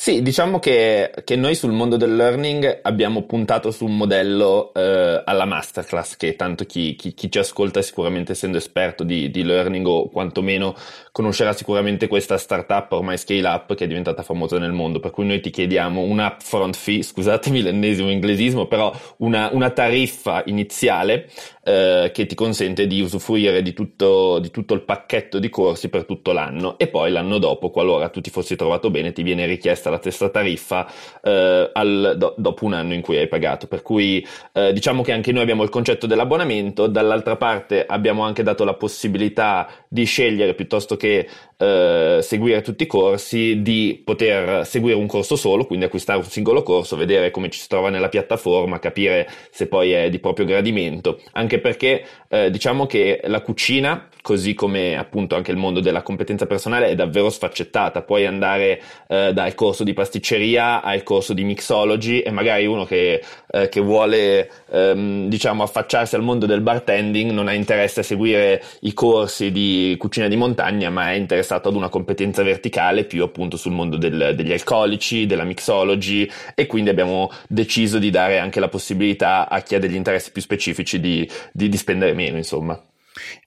Sì, 0.00 0.22
diciamo 0.22 0.58
che, 0.58 1.12
che, 1.24 1.36
noi 1.36 1.54
sul 1.54 1.72
mondo 1.72 1.98
del 1.98 2.16
learning 2.16 2.78
abbiamo 2.84 3.24
puntato 3.24 3.70
su 3.70 3.84
un 3.84 3.98
modello 3.98 4.72
eh, 4.72 5.22
alla 5.22 5.44
masterclass, 5.44 6.16
che 6.16 6.36
tanto 6.36 6.64
chi, 6.64 6.96
chi, 6.96 7.12
chi, 7.12 7.30
ci 7.30 7.38
ascolta 7.38 7.82
sicuramente 7.82 8.32
essendo 8.32 8.56
esperto 8.56 9.04
di, 9.04 9.30
di, 9.30 9.42
learning 9.42 9.86
o 9.86 10.08
quantomeno 10.08 10.74
conoscerà 11.12 11.52
sicuramente 11.52 12.06
questa 12.06 12.38
startup 12.38 12.92
ormai 12.92 13.18
scale 13.18 13.46
up 13.46 13.74
che 13.74 13.84
è 13.84 13.86
diventata 13.86 14.22
famosa 14.22 14.58
nel 14.58 14.72
mondo, 14.72 15.00
per 15.00 15.10
cui 15.10 15.26
noi 15.26 15.40
ti 15.40 15.50
chiediamo 15.50 16.00
un 16.00 16.18
upfront 16.18 16.76
fee, 16.76 17.02
scusatemi 17.04 17.62
l'ennesimo 17.62 18.10
inglesismo, 18.10 18.66
però 18.66 18.92
una, 19.18 19.50
una 19.52 19.70
tariffa 19.70 20.42
iniziale 20.46 21.28
eh, 21.62 22.10
che 22.12 22.26
ti 22.26 22.34
consente 22.34 22.86
di 22.86 23.00
usufruire 23.00 23.62
di 23.62 23.72
tutto, 23.72 24.38
di 24.38 24.50
tutto 24.50 24.74
il 24.74 24.82
pacchetto 24.82 25.38
di 25.38 25.48
corsi 25.48 25.88
per 25.88 26.04
tutto 26.04 26.32
l'anno 26.32 26.78
e 26.78 26.88
poi 26.88 27.10
l'anno 27.10 27.38
dopo, 27.38 27.70
qualora 27.70 28.08
tu 28.08 28.20
ti 28.20 28.30
fossi 28.30 28.56
trovato 28.56 28.90
bene, 28.90 29.12
ti 29.12 29.22
viene 29.22 29.46
richiesta 29.46 29.90
la 29.90 29.98
stessa 29.98 30.28
tariffa 30.30 30.90
eh, 31.22 31.70
al, 31.72 32.14
do, 32.16 32.34
dopo 32.36 32.64
un 32.64 32.72
anno 32.72 32.94
in 32.94 33.00
cui 33.00 33.18
hai 33.18 33.28
pagato. 33.28 33.66
Per 33.66 33.82
cui 33.82 34.26
eh, 34.52 34.72
diciamo 34.72 35.02
che 35.02 35.12
anche 35.12 35.32
noi 35.32 35.42
abbiamo 35.42 35.62
il 35.62 35.68
concetto 35.68 36.06
dell'abbonamento, 36.06 36.86
dall'altra 36.86 37.36
parte 37.36 37.84
abbiamo 37.86 38.22
anche 38.22 38.42
dato 38.42 38.64
la 38.64 38.74
possibilità 38.74 39.68
di 39.88 40.04
scegliere 40.04 40.54
piuttosto 40.54 40.96
che 41.00 41.26
eh, 41.60 42.20
seguire 42.22 42.62
tutti 42.62 42.84
i 42.84 42.86
corsi, 42.86 43.60
di 43.62 44.00
poter 44.04 44.66
seguire 44.66 44.96
un 44.96 45.06
corso 45.06 45.36
solo, 45.36 45.66
quindi 45.66 45.84
acquistare 45.84 46.18
un 46.18 46.24
singolo 46.24 46.62
corso, 46.62 46.96
vedere 46.96 47.30
come 47.30 47.50
ci 47.50 47.60
si 47.60 47.68
trova 47.68 47.90
nella 47.90 48.08
piattaforma, 48.08 48.78
capire 48.78 49.28
se 49.50 49.66
poi 49.66 49.92
è 49.92 50.10
di 50.10 50.18
proprio 50.18 50.46
gradimento, 50.46 51.20
anche 51.32 51.58
perché 51.58 52.04
eh, 52.28 52.50
diciamo 52.50 52.86
che 52.86 53.20
la 53.24 53.42
cucina, 53.42 54.08
così 54.22 54.54
come 54.54 54.96
appunto 54.96 55.34
anche 55.36 55.50
il 55.50 55.56
mondo 55.56 55.80
della 55.80 56.02
competenza 56.02 56.46
personale, 56.46 56.88
è 56.88 56.94
davvero 56.94 57.28
sfaccettata, 57.28 58.02
puoi 58.02 58.26
andare 58.26 58.80
eh, 59.08 59.32
dal 59.32 59.54
corso 59.54 59.84
di 59.84 59.92
pasticceria 59.92 60.82
al 60.82 61.02
corso 61.02 61.32
di 61.34 61.44
mixology 61.44 62.20
e 62.20 62.30
magari 62.30 62.66
uno 62.66 62.84
che, 62.84 63.22
eh, 63.50 63.68
che 63.68 63.80
vuole 63.80 64.50
ehm, 64.70 65.28
diciamo 65.28 65.62
affacciarsi 65.62 66.14
al 66.14 66.22
mondo 66.22 66.46
del 66.46 66.60
bartending 66.60 67.30
non 67.30 67.48
ha 67.48 67.52
interesse 67.52 68.00
a 68.00 68.02
seguire 68.02 68.62
i 68.80 68.92
corsi 68.92 69.50
di 69.50 69.94
cucina 69.98 70.28
di 70.28 70.36
montagna, 70.36 70.89
ma 70.90 71.12
è 71.12 71.14
interessato 71.14 71.68
ad 71.68 71.74
una 71.74 71.88
competenza 71.88 72.42
verticale 72.42 73.04
più 73.04 73.22
appunto 73.22 73.56
sul 73.56 73.72
mondo 73.72 73.96
del, 73.96 74.34
degli 74.36 74.52
alcolici, 74.52 75.26
della 75.26 75.44
mixology 75.44 76.28
e 76.54 76.66
quindi 76.66 76.90
abbiamo 76.90 77.30
deciso 77.48 77.98
di 77.98 78.10
dare 78.10 78.38
anche 78.38 78.60
la 78.60 78.68
possibilità 78.68 79.48
a 79.48 79.62
chi 79.62 79.74
ha 79.74 79.78
degli 79.78 79.94
interessi 79.94 80.32
più 80.32 80.42
specifici 80.42 81.00
di, 81.00 81.28
di, 81.52 81.68
di 81.68 81.76
spendere 81.76 82.12
meno, 82.12 82.36
insomma. 82.36 82.80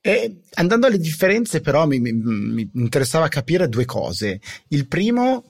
E 0.02 0.42
andando 0.56 0.88
alle 0.88 0.98
differenze, 0.98 1.62
però, 1.62 1.86
mi, 1.88 2.00
mi, 2.00 2.14
mi 2.14 2.70
interessava 2.74 3.28
capire 3.28 3.70
due 3.70 3.86
cose. 3.86 4.40
Il 4.70 4.88
primo, 4.88 5.44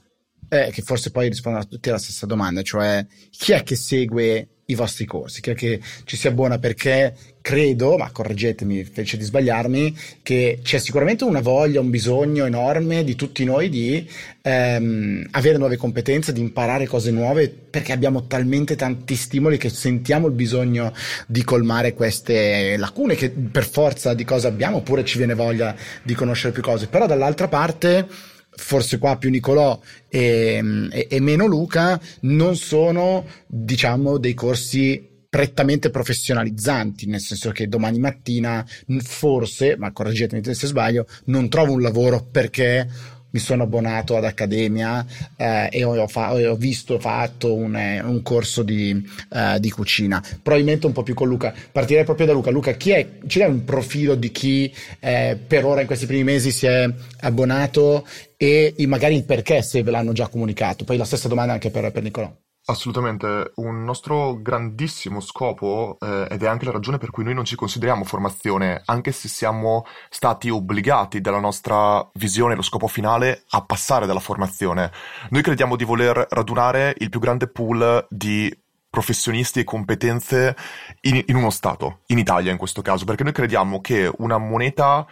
eh, 0.50 0.70
che 0.72 0.82
forse 0.82 1.12
poi 1.12 1.30
rispondono 1.30 1.64
a 1.64 1.68
tutti 1.68 1.90
alla 1.90 1.98
stessa 1.98 2.26
domanda, 2.26 2.62
cioè 2.62 3.06
chi 3.32 3.54
è 3.54 3.64
che 3.64 3.76
segue 3.76 4.48
i 4.66 4.76
vostri 4.76 5.06
corsi, 5.06 5.42
chi 5.42 5.52
è 5.52 5.56
che 5.56 5.82
ci 6.06 6.16
si 6.16 6.28
abbona 6.28 6.58
perché 6.58 7.16
credo, 7.44 7.98
ma 7.98 8.10
correggetemi 8.10 8.86
fece 8.86 9.18
di 9.18 9.26
sbagliarmi, 9.26 9.96
che 10.24 10.60
c'è 10.64 10.78
sicuramente 10.78 11.26
una 11.26 11.42
voglia, 11.42 11.82
un 11.82 11.90
bisogno 11.90 12.46
enorme 12.46 13.04
di 13.04 13.16
tutti 13.16 13.44
noi 13.44 13.68
di 13.68 14.10
ehm, 14.42 15.28
avere 15.32 15.58
nuove 15.58 15.76
competenze, 15.76 16.32
di 16.32 16.40
imparare 16.40 16.88
cose 16.88 17.12
nuove, 17.12 17.50
perché 17.50 17.92
abbiamo 17.92 18.28
talmente 18.28 18.78
tanti 18.78 19.16
stimoli 19.16 19.58
che 19.58 19.68
sentiamo 19.68 20.28
il 20.28 20.34
bisogno 20.34 20.94
di 21.28 21.44
colmare 21.44 21.94
queste 21.94 22.78
lacune 22.78 23.16
che 23.16 23.30
per 23.30 23.68
forza 23.68 24.14
di 24.14 24.24
cosa 24.24 24.48
abbiamo, 24.48 24.78
oppure 24.78 25.04
ci 25.04 25.18
viene 25.18 25.34
voglia 25.34 25.76
di 26.02 26.14
conoscere 26.16 26.54
più 26.54 26.62
cose. 26.62 26.88
Però 26.88 27.06
dall'altra 27.06 27.50
parte 27.50 28.08
forse 28.56 29.00
qua 29.00 29.18
più 29.18 29.30
Nicolò 29.30 29.78
e, 30.08 30.62
e, 30.92 31.08
e, 31.10 31.20
meno 31.20 31.46
Luca, 31.46 32.00
non 32.22 32.56
sono, 32.56 33.26
diciamo, 33.48 34.18
dei 34.18 34.34
corsi 34.34 35.12
prettamente 35.34 35.90
professionalizzanti, 35.90 37.08
nel 37.08 37.20
senso 37.20 37.50
che 37.50 37.68
domani 37.68 37.98
mattina 37.98 38.63
forse, 39.00 39.75
ma 39.78 39.92
correggetemi 39.92 40.44
se 40.44 40.68
sbaglio, 40.68 41.08
non 41.25 41.50
trovo 41.50 41.72
un 41.72 41.82
lavoro 41.82 42.24
perché 42.24 42.88
mi 43.32 43.40
sono 43.40 43.63
abbonato 43.63 44.16
ad 44.16 44.25
Accademia 44.25 45.04
eh, 45.36 45.70
e 45.72 45.84
ho, 45.84 46.08
fa- 46.08 46.36
ho, 46.36 46.56
visto, 46.56 47.00
fatto 47.00 47.56
un, 47.56 47.75
eh, 47.75 48.00
un 48.00 48.22
corso 48.22 48.62
di, 48.62 48.94
uh, 49.30 49.58
di, 49.58 49.72
cucina. 49.72 50.22
Probabilmente 50.40 50.86
un 50.86 50.92
po' 50.92 51.02
più 51.02 51.16
con 51.16 51.28
Luca. 51.28 51.52
Partirei 51.72 52.04
proprio 52.04 52.28
da 52.28 52.34
Luca. 52.34 52.52
Luca, 52.52 52.74
chi 52.74 52.92
è, 52.92 53.08
ci 53.25 53.40
dai 53.40 53.50
un 53.50 53.63
profilo 53.63 54.13
di 54.13 54.30
chi 54.32 54.72
eh, 55.00 55.36
per 55.48 55.66
ora 55.66 55.82
in 55.82 55.88
questi 55.88 56.06
primi 56.06 56.25
mesi 56.25 56.52
si 56.52 56.68
è 56.68 56.88
abbonato 57.22 58.06
e 58.38 58.75
magari 58.86 59.16
il 59.16 59.24
perché 59.24 59.63
se 59.63 59.82
ve 59.82 59.90
l'hanno 59.90 60.12
già 60.12 60.28
comunicato? 60.28 60.84
Poi 60.84 60.98
la 60.98 61.06
stessa 61.06 61.28
domanda 61.28 61.54
anche 61.54 61.72
per, 61.72 61.92
per 61.92 62.04
Nicolò. 62.04 62.32
Assolutamente, 62.65 63.51
un 63.55 63.84
nostro 63.84 64.41
grandissimo 64.41 65.20
scopo, 65.20 65.98
eh, 66.00 66.27
ed 66.29 66.43
è 66.43 66.48
anche 66.48 66.63
la 66.63 66.72
ragione 66.72 66.98
per 66.98 67.10
cui 67.12 67.25
noi 67.25 67.34
non 67.34 67.43
ci 67.43 67.58
consideriamo 67.58 68.05
formazione, 68.05 68.82
anche 68.86 69.12
se 69.12 69.27
siamo 69.27 69.86
stati 70.10 70.50
obbligati 70.50 71.20
dalla 71.20 71.41
nostra 71.41 72.10
visione, 72.13 72.55
lo 72.55 72.62
scopo 72.62 72.88
finale, 72.88 73.43
a 73.50 73.65
passare 73.65 74.05
dalla 74.05 74.22
formazione. 74.22 74.93
Noi 75.32 75.41
crediamo 75.41 75.75
di 75.75 75.84
voler 75.84 76.25
radunare 76.29 76.96
il 77.00 77.10
più 77.10 77.20
grande 77.20 77.50
pool 77.50 78.08
di 78.10 78.50
professionisti 78.89 79.60
e 79.60 79.63
competenze 79.65 80.55
in, 81.01 81.22
in 81.25 81.36
uno 81.36 81.50
Stato, 81.50 82.01
in 82.08 82.17
Italia 82.17 82.51
in 82.51 82.58
questo 82.58 82.82
caso, 82.82 83.03
perché 83.03 83.24
noi 83.24 83.34
crediamo 83.34 83.82
che 83.82 84.10
una 84.20 84.38
moneta 84.38 85.05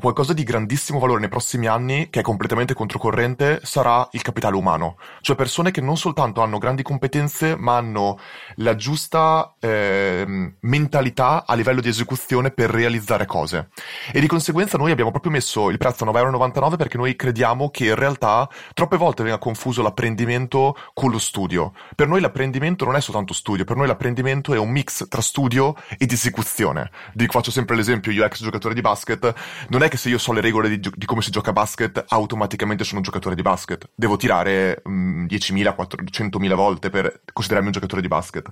qualcosa 0.00 0.32
di 0.32 0.44
grandissimo 0.44 0.98
valore 0.98 1.20
nei 1.20 1.28
prossimi 1.28 1.66
anni, 1.66 2.08
che 2.10 2.20
è 2.20 2.22
completamente 2.22 2.74
controcorrente, 2.74 3.60
sarà 3.62 4.06
il 4.12 4.22
capitale 4.22 4.56
umano. 4.56 4.96
Cioè 5.20 5.36
persone 5.36 5.70
che 5.70 5.80
non 5.80 5.96
soltanto 5.96 6.40
hanno 6.40 6.58
grandi 6.58 6.82
competenze, 6.82 7.56
ma 7.56 7.76
hanno 7.76 8.18
la 8.56 8.74
giusta 8.76 9.54
eh, 9.58 10.54
mentalità 10.60 11.44
a 11.46 11.54
livello 11.54 11.80
di 11.80 11.88
esecuzione 11.88 12.50
per 12.50 12.70
realizzare 12.70 13.26
cose. 13.26 13.70
E 14.12 14.20
di 14.20 14.26
conseguenza 14.26 14.78
noi 14.78 14.90
abbiamo 14.90 15.10
proprio 15.10 15.32
messo 15.32 15.70
il 15.70 15.78
prezzo 15.78 16.04
a 16.04 16.12
9,99€ 16.12 16.76
perché 16.76 16.96
noi 16.96 17.16
crediamo 17.16 17.70
che 17.70 17.86
in 17.86 17.94
realtà 17.94 18.48
troppe 18.74 18.96
volte 18.96 19.22
venga 19.22 19.38
confuso 19.38 19.82
l'apprendimento 19.82 20.76
con 20.94 21.10
lo 21.10 21.18
studio. 21.18 21.72
Per 21.94 22.08
noi 22.08 22.20
l'apprendimento 22.20 22.84
non 22.84 22.96
è 22.96 23.00
soltanto 23.00 23.32
studio, 23.34 23.64
per 23.64 23.76
noi 23.76 23.86
l'apprendimento 23.86 24.54
è 24.54 24.58
un 24.58 24.70
mix 24.70 25.08
tra 25.08 25.20
studio 25.20 25.74
ed 25.98 26.12
esecuzione. 26.12 26.90
Dico, 27.12 27.32
faccio 27.32 27.50
sempre 27.50 27.76
l'esempio, 27.76 28.12
io 28.12 28.24
ex 28.24 28.42
giocatore 28.42 28.74
di 28.74 28.80
basket, 28.80 29.34
non 29.72 29.82
è 29.82 29.88
che 29.88 29.96
se 29.96 30.10
io 30.10 30.18
so 30.18 30.32
le 30.32 30.42
regole 30.42 30.68
di, 30.68 30.78
di, 30.78 31.06
come 31.06 31.22
si 31.22 31.30
gioca 31.30 31.48
a 31.48 31.54
basket, 31.54 32.04
automaticamente 32.08 32.84
sono 32.84 32.98
un 32.98 33.04
giocatore 33.04 33.34
di 33.34 33.40
basket. 33.40 33.88
Devo 33.94 34.18
tirare 34.18 34.82
mh, 34.84 35.24
10.000, 35.24 35.74
400.000 35.74 36.54
volte 36.54 36.90
per 36.90 37.22
considerarmi 37.32 37.68
un 37.68 37.72
giocatore 37.72 38.02
di 38.02 38.08
basket. 38.08 38.50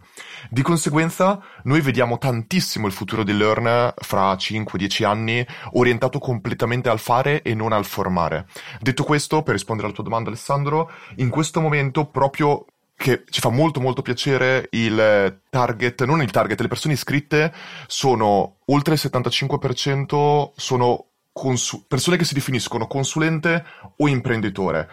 Di 0.49 0.63
conseguenza, 0.63 1.39
noi 1.65 1.83
vediamo 1.83 2.17
tantissimo 2.17 2.87
il 2.87 2.95
futuro 2.95 3.23
di 3.23 3.37
Learn 3.37 3.93
fra 3.97 4.33
5-10 4.33 5.05
anni 5.05 5.47
orientato 5.73 6.19
completamente 6.19 6.89
al 6.89 6.99
fare 6.99 7.43
e 7.43 7.55
non 7.55 7.73
al 7.73 7.85
formare. 7.85 8.47
Detto 8.81 9.05
questo, 9.05 9.43
per 9.43 9.53
rispondere 9.53 9.89
alla 9.89 9.95
tua 9.95 10.05
domanda, 10.05 10.31
Alessandro, 10.31 10.91
in 11.17 11.29
questo 11.29 11.61
momento 11.61 12.07
proprio 12.07 12.65
che 12.97 13.25
ci 13.31 13.41
fa 13.41 13.49
molto 13.49 13.81
molto 13.81 14.03
piacere 14.03 14.69
il 14.73 15.41
target, 15.49 16.05
non 16.05 16.21
il 16.23 16.31
target, 16.31 16.61
le 16.61 16.69
persone 16.69 16.93
iscritte 16.95 17.53
sono 17.87 18.57
oltre 18.67 18.95
il 18.95 19.01
75% 19.03 20.51
sono 20.55 21.10
consu- 21.41 21.87
persone 21.87 22.19
che 22.19 22.25
si 22.25 22.35
definiscono 22.35 22.87
consulente 22.87 23.65
o 23.97 24.09
imprenditore. 24.09 24.89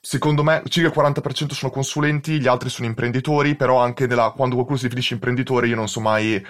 Secondo 0.00 0.42
me 0.42 0.62
circa 0.68 0.88
il 0.88 0.94
40% 0.94 1.52
sono 1.52 1.72
consulenti, 1.72 2.38
gli 2.38 2.46
altri 2.46 2.68
sono 2.68 2.86
imprenditori, 2.86 3.54
però 3.54 3.78
anche 3.78 4.06
nella, 4.06 4.32
quando 4.36 4.54
qualcuno 4.54 4.76
si 4.76 4.84
definisce 4.84 5.14
imprenditore 5.14 5.66
io 5.66 5.76
non 5.76 5.88
so 5.88 6.00
mai 6.00 6.44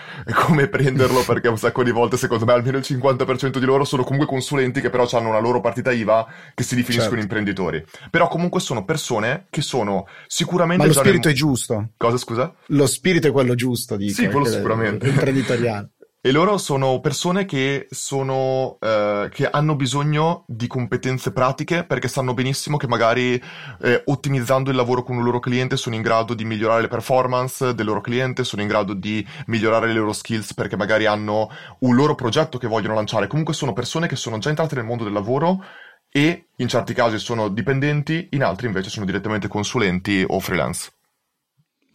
come 0.46 0.66
prenderlo 0.66 1.22
perché 1.28 1.46
un 1.46 1.58
sacco 1.58 1.84
di 1.84 1.92
volte 1.92 2.16
secondo 2.16 2.46
me 2.46 2.52
almeno 2.52 2.78
il 2.78 2.84
50% 2.84 3.58
di 3.58 3.64
loro 3.64 3.84
sono 3.84 4.02
comunque 4.02 4.26
consulenti 4.26 4.80
che 4.80 4.90
però 4.90 5.06
hanno 5.12 5.28
una 5.28 5.38
loro 5.38 5.60
partita 5.60 5.92
IVA 5.92 6.26
che 6.52 6.64
si 6.64 6.74
definiscono 6.74 7.10
certo. 7.10 7.22
imprenditori. 7.22 7.84
Però 8.10 8.26
comunque 8.26 8.58
sono 8.58 8.84
persone 8.84 9.46
che 9.50 9.60
sono 9.60 10.08
sicuramente... 10.26 10.82
Ma 10.82 10.92
lo 10.92 10.98
spirito 10.98 11.28
nel... 11.28 11.36
è 11.36 11.38
giusto. 11.38 11.90
Cosa 11.96 12.16
scusa? 12.16 12.52
Lo 12.68 12.86
spirito 12.86 13.28
è 13.28 13.30
quello 13.30 13.54
giusto, 13.54 13.96
dico. 13.96 14.14
Sì, 14.14 14.26
quello 14.26 14.46
sicuramente. 14.46 15.06
Imprenditoriale. 15.06 15.90
E 16.26 16.33
loro 16.33 16.57
sono 16.57 17.00
persone 17.00 17.45
che, 17.45 17.87
sono, 17.90 18.78
eh, 18.81 19.28
che 19.31 19.47
hanno 19.47 19.76
bisogno 19.76 20.45
di 20.47 20.66
competenze 20.66 21.33
pratiche 21.33 21.85
perché 21.85 22.09
sanno 22.09 22.33
benissimo 22.33 22.78
che 22.78 22.87
magari 22.87 23.38
eh, 23.83 24.02
ottimizzando 24.07 24.71
il 24.71 24.76
lavoro 24.76 25.02
con 25.02 25.19
un 25.19 25.23
loro 25.23 25.38
cliente 25.38 25.76
sono 25.76 25.97
in 25.97 26.00
grado 26.00 26.33
di 26.33 26.47
migliorare 26.47 26.81
le 26.81 26.88
performance 26.88 27.75
del 27.75 27.85
loro 27.85 28.00
cliente, 28.00 28.43
sono 28.43 28.62
in 28.62 28.69
grado 28.69 28.95
di 28.95 29.23
migliorare 29.49 29.88
le 29.88 29.93
loro 29.93 30.14
skills 30.14 30.54
perché 30.54 30.78
magari 30.78 31.04
hanno 31.04 31.50
un 31.81 31.95
loro 31.95 32.14
progetto 32.14 32.57
che 32.57 32.69
vogliono 32.69 32.95
lanciare. 32.95 33.26
Comunque 33.26 33.52
sono 33.52 33.75
persone 33.75 34.07
che 34.07 34.16
sono 34.16 34.38
già 34.38 34.49
entrate 34.49 34.76
nel 34.76 34.87
mondo 34.87 35.04
del 35.04 35.12
lavoro 35.12 35.62
e 36.09 36.47
in 36.57 36.69
certi 36.69 36.95
casi 36.95 37.19
sono 37.19 37.49
dipendenti, 37.49 38.28
in 38.31 38.45
altri 38.45 38.66
invece 38.66 38.88
sono 38.88 39.04
direttamente 39.04 39.47
consulenti 39.47 40.25
o 40.26 40.40
freelance. 40.40 40.90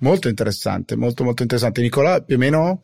Molto 0.01 0.27
interessante, 0.27 0.95
molto 0.95 1.23
molto 1.23 1.41
interessante. 1.41 1.81
Nicola, 1.81 2.21
più 2.21 2.35
o 2.35 2.37
meno 2.37 2.81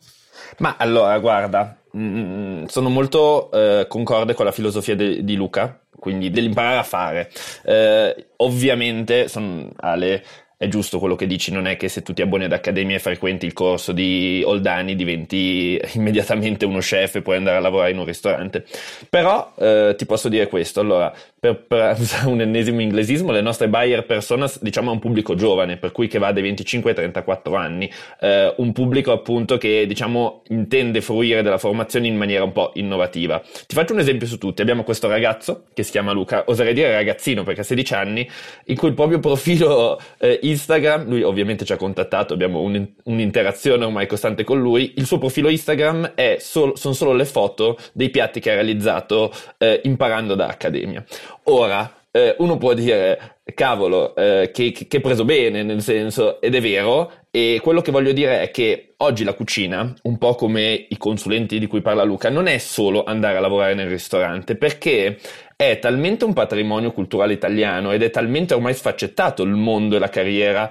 ma 0.58 0.76
allora, 0.78 1.18
guarda, 1.18 1.76
mh, 1.92 2.00
mm, 2.00 2.60
mm, 2.62 2.64
sono 2.66 2.88
molto 2.88 3.50
eh, 3.52 3.86
concorde 3.88 4.34
con 4.34 4.44
la 4.44 4.52
filosofia 4.52 4.94
de- 4.96 5.24
di 5.24 5.34
Luca, 5.36 5.78
quindi 5.98 6.30
dell'imparare 6.30 6.78
a 6.78 6.82
fare. 6.82 7.30
Eh, 7.64 8.26
ovviamente, 8.36 9.28
son, 9.28 9.70
Ale, 9.76 10.22
è 10.58 10.68
giusto 10.68 10.98
quello 10.98 11.16
che 11.16 11.26
dici, 11.26 11.52
non 11.52 11.66
è 11.66 11.76
che 11.76 11.88
se 11.88 12.02
tu 12.02 12.14
ti 12.14 12.22
abboni 12.22 12.44
ad 12.44 12.52
Accademia 12.52 12.96
e 12.96 12.98
frequenti 12.98 13.44
il 13.44 13.52
corso 13.52 13.92
di 13.92 14.42
Oldani 14.42 14.96
diventi 14.96 15.78
immediatamente 15.94 16.64
uno 16.64 16.78
chef 16.78 17.16
e 17.16 17.22
puoi 17.22 17.36
andare 17.36 17.58
a 17.58 17.60
lavorare 17.60 17.90
in 17.90 17.98
un 17.98 18.06
ristorante. 18.06 18.64
Però 19.10 19.52
eh, 19.58 19.94
ti 19.98 20.06
posso 20.06 20.30
dire 20.30 20.48
questo, 20.48 20.80
allora, 20.80 21.12
per, 21.38 21.62
per, 21.66 21.96
usare 21.98 22.28
un 22.32 22.40
ennesimo 22.40 22.80
inglesismo, 22.80 23.32
le 23.32 23.42
nostre 23.42 23.68
buyer 23.68 24.06
personas 24.06 24.62
diciamo 24.62 24.90
è 24.90 24.94
un 24.94 24.98
pubblico 24.98 25.34
giovane, 25.34 25.76
per 25.76 25.92
cui 25.92 26.08
che 26.08 26.18
va 26.18 26.32
dai 26.32 26.42
25 26.42 26.90
ai 26.90 26.96
34 26.96 27.54
anni, 27.54 27.90
eh, 28.20 28.54
un 28.56 28.72
pubblico 28.72 29.12
appunto 29.12 29.58
che 29.58 29.84
diciamo 29.86 30.42
intende 30.48 31.02
fruire 31.02 31.42
della 31.42 31.58
formazione 31.58 32.06
in 32.06 32.16
maniera 32.16 32.44
un 32.44 32.52
po' 32.52 32.70
innovativa. 32.76 33.40
Ti 33.40 33.74
faccio 33.74 33.92
un 33.92 33.98
esempio 33.98 34.26
su 34.26 34.38
tutti, 34.38 34.62
abbiamo 34.62 34.84
questo 34.84 35.06
ragazzo 35.06 35.64
che 35.74 35.82
si 35.82 35.90
chiama 35.90 36.12
Luca, 36.12 36.44
oserei 36.46 36.72
dire 36.72 36.92
ragazzino 36.92 37.42
perché 37.42 37.60
ha 37.60 37.64
16 37.64 37.92
anni, 37.92 38.26
in 38.64 38.76
cui 38.76 38.88
il 38.88 38.94
proprio 38.94 39.18
profilo 39.18 40.00
eh, 40.18 40.40
Instagram, 40.48 41.08
lui 41.08 41.22
ovviamente 41.22 41.64
ci 41.64 41.72
ha 41.72 41.76
contattato, 41.76 42.34
abbiamo 42.34 42.60
un, 42.60 42.86
un'interazione 43.04 43.84
ormai 43.84 44.06
costante 44.06 44.44
con 44.44 44.60
lui, 44.60 44.94
il 44.96 45.06
suo 45.06 45.18
profilo 45.18 45.48
Instagram 45.48 46.14
sol- 46.38 46.76
sono 46.76 46.94
solo 46.94 47.12
le 47.12 47.24
foto 47.24 47.78
dei 47.92 48.10
piatti 48.10 48.40
che 48.40 48.50
ha 48.50 48.54
realizzato 48.54 49.32
eh, 49.58 49.80
imparando 49.84 50.34
da 50.34 50.46
Accademia. 50.46 51.04
Ora, 51.44 51.92
eh, 52.16 52.34
uno 52.38 52.56
può 52.56 52.72
dire, 52.72 53.40
cavolo, 53.54 54.14
eh, 54.16 54.50
che, 54.52 54.72
che 54.72 55.00
preso 55.00 55.26
bene, 55.26 55.62
nel 55.62 55.82
senso, 55.82 56.40
ed 56.40 56.54
è 56.54 56.60
vero, 56.62 57.12
e 57.30 57.60
quello 57.62 57.82
che 57.82 57.90
voglio 57.90 58.12
dire 58.12 58.40
è 58.40 58.50
che 58.50 58.94
oggi 58.98 59.22
la 59.22 59.34
cucina, 59.34 59.94
un 60.04 60.16
po' 60.16 60.34
come 60.34 60.86
i 60.88 60.96
consulenti 60.96 61.58
di 61.58 61.66
cui 61.66 61.82
parla 61.82 62.04
Luca, 62.04 62.30
non 62.30 62.46
è 62.46 62.56
solo 62.56 63.04
andare 63.04 63.36
a 63.36 63.40
lavorare 63.40 63.74
nel 63.74 63.90
ristorante, 63.90 64.56
perché 64.56 65.18
è 65.56 65.78
talmente 65.78 66.26
un 66.26 66.34
patrimonio 66.34 66.92
culturale 66.92 67.32
italiano 67.32 67.92
ed 67.92 68.02
è 68.02 68.10
talmente 68.10 68.52
ormai 68.52 68.74
sfaccettato 68.74 69.42
il 69.42 69.54
mondo 69.54 69.96
e 69.96 69.98
la 69.98 70.10
carriera 70.10 70.70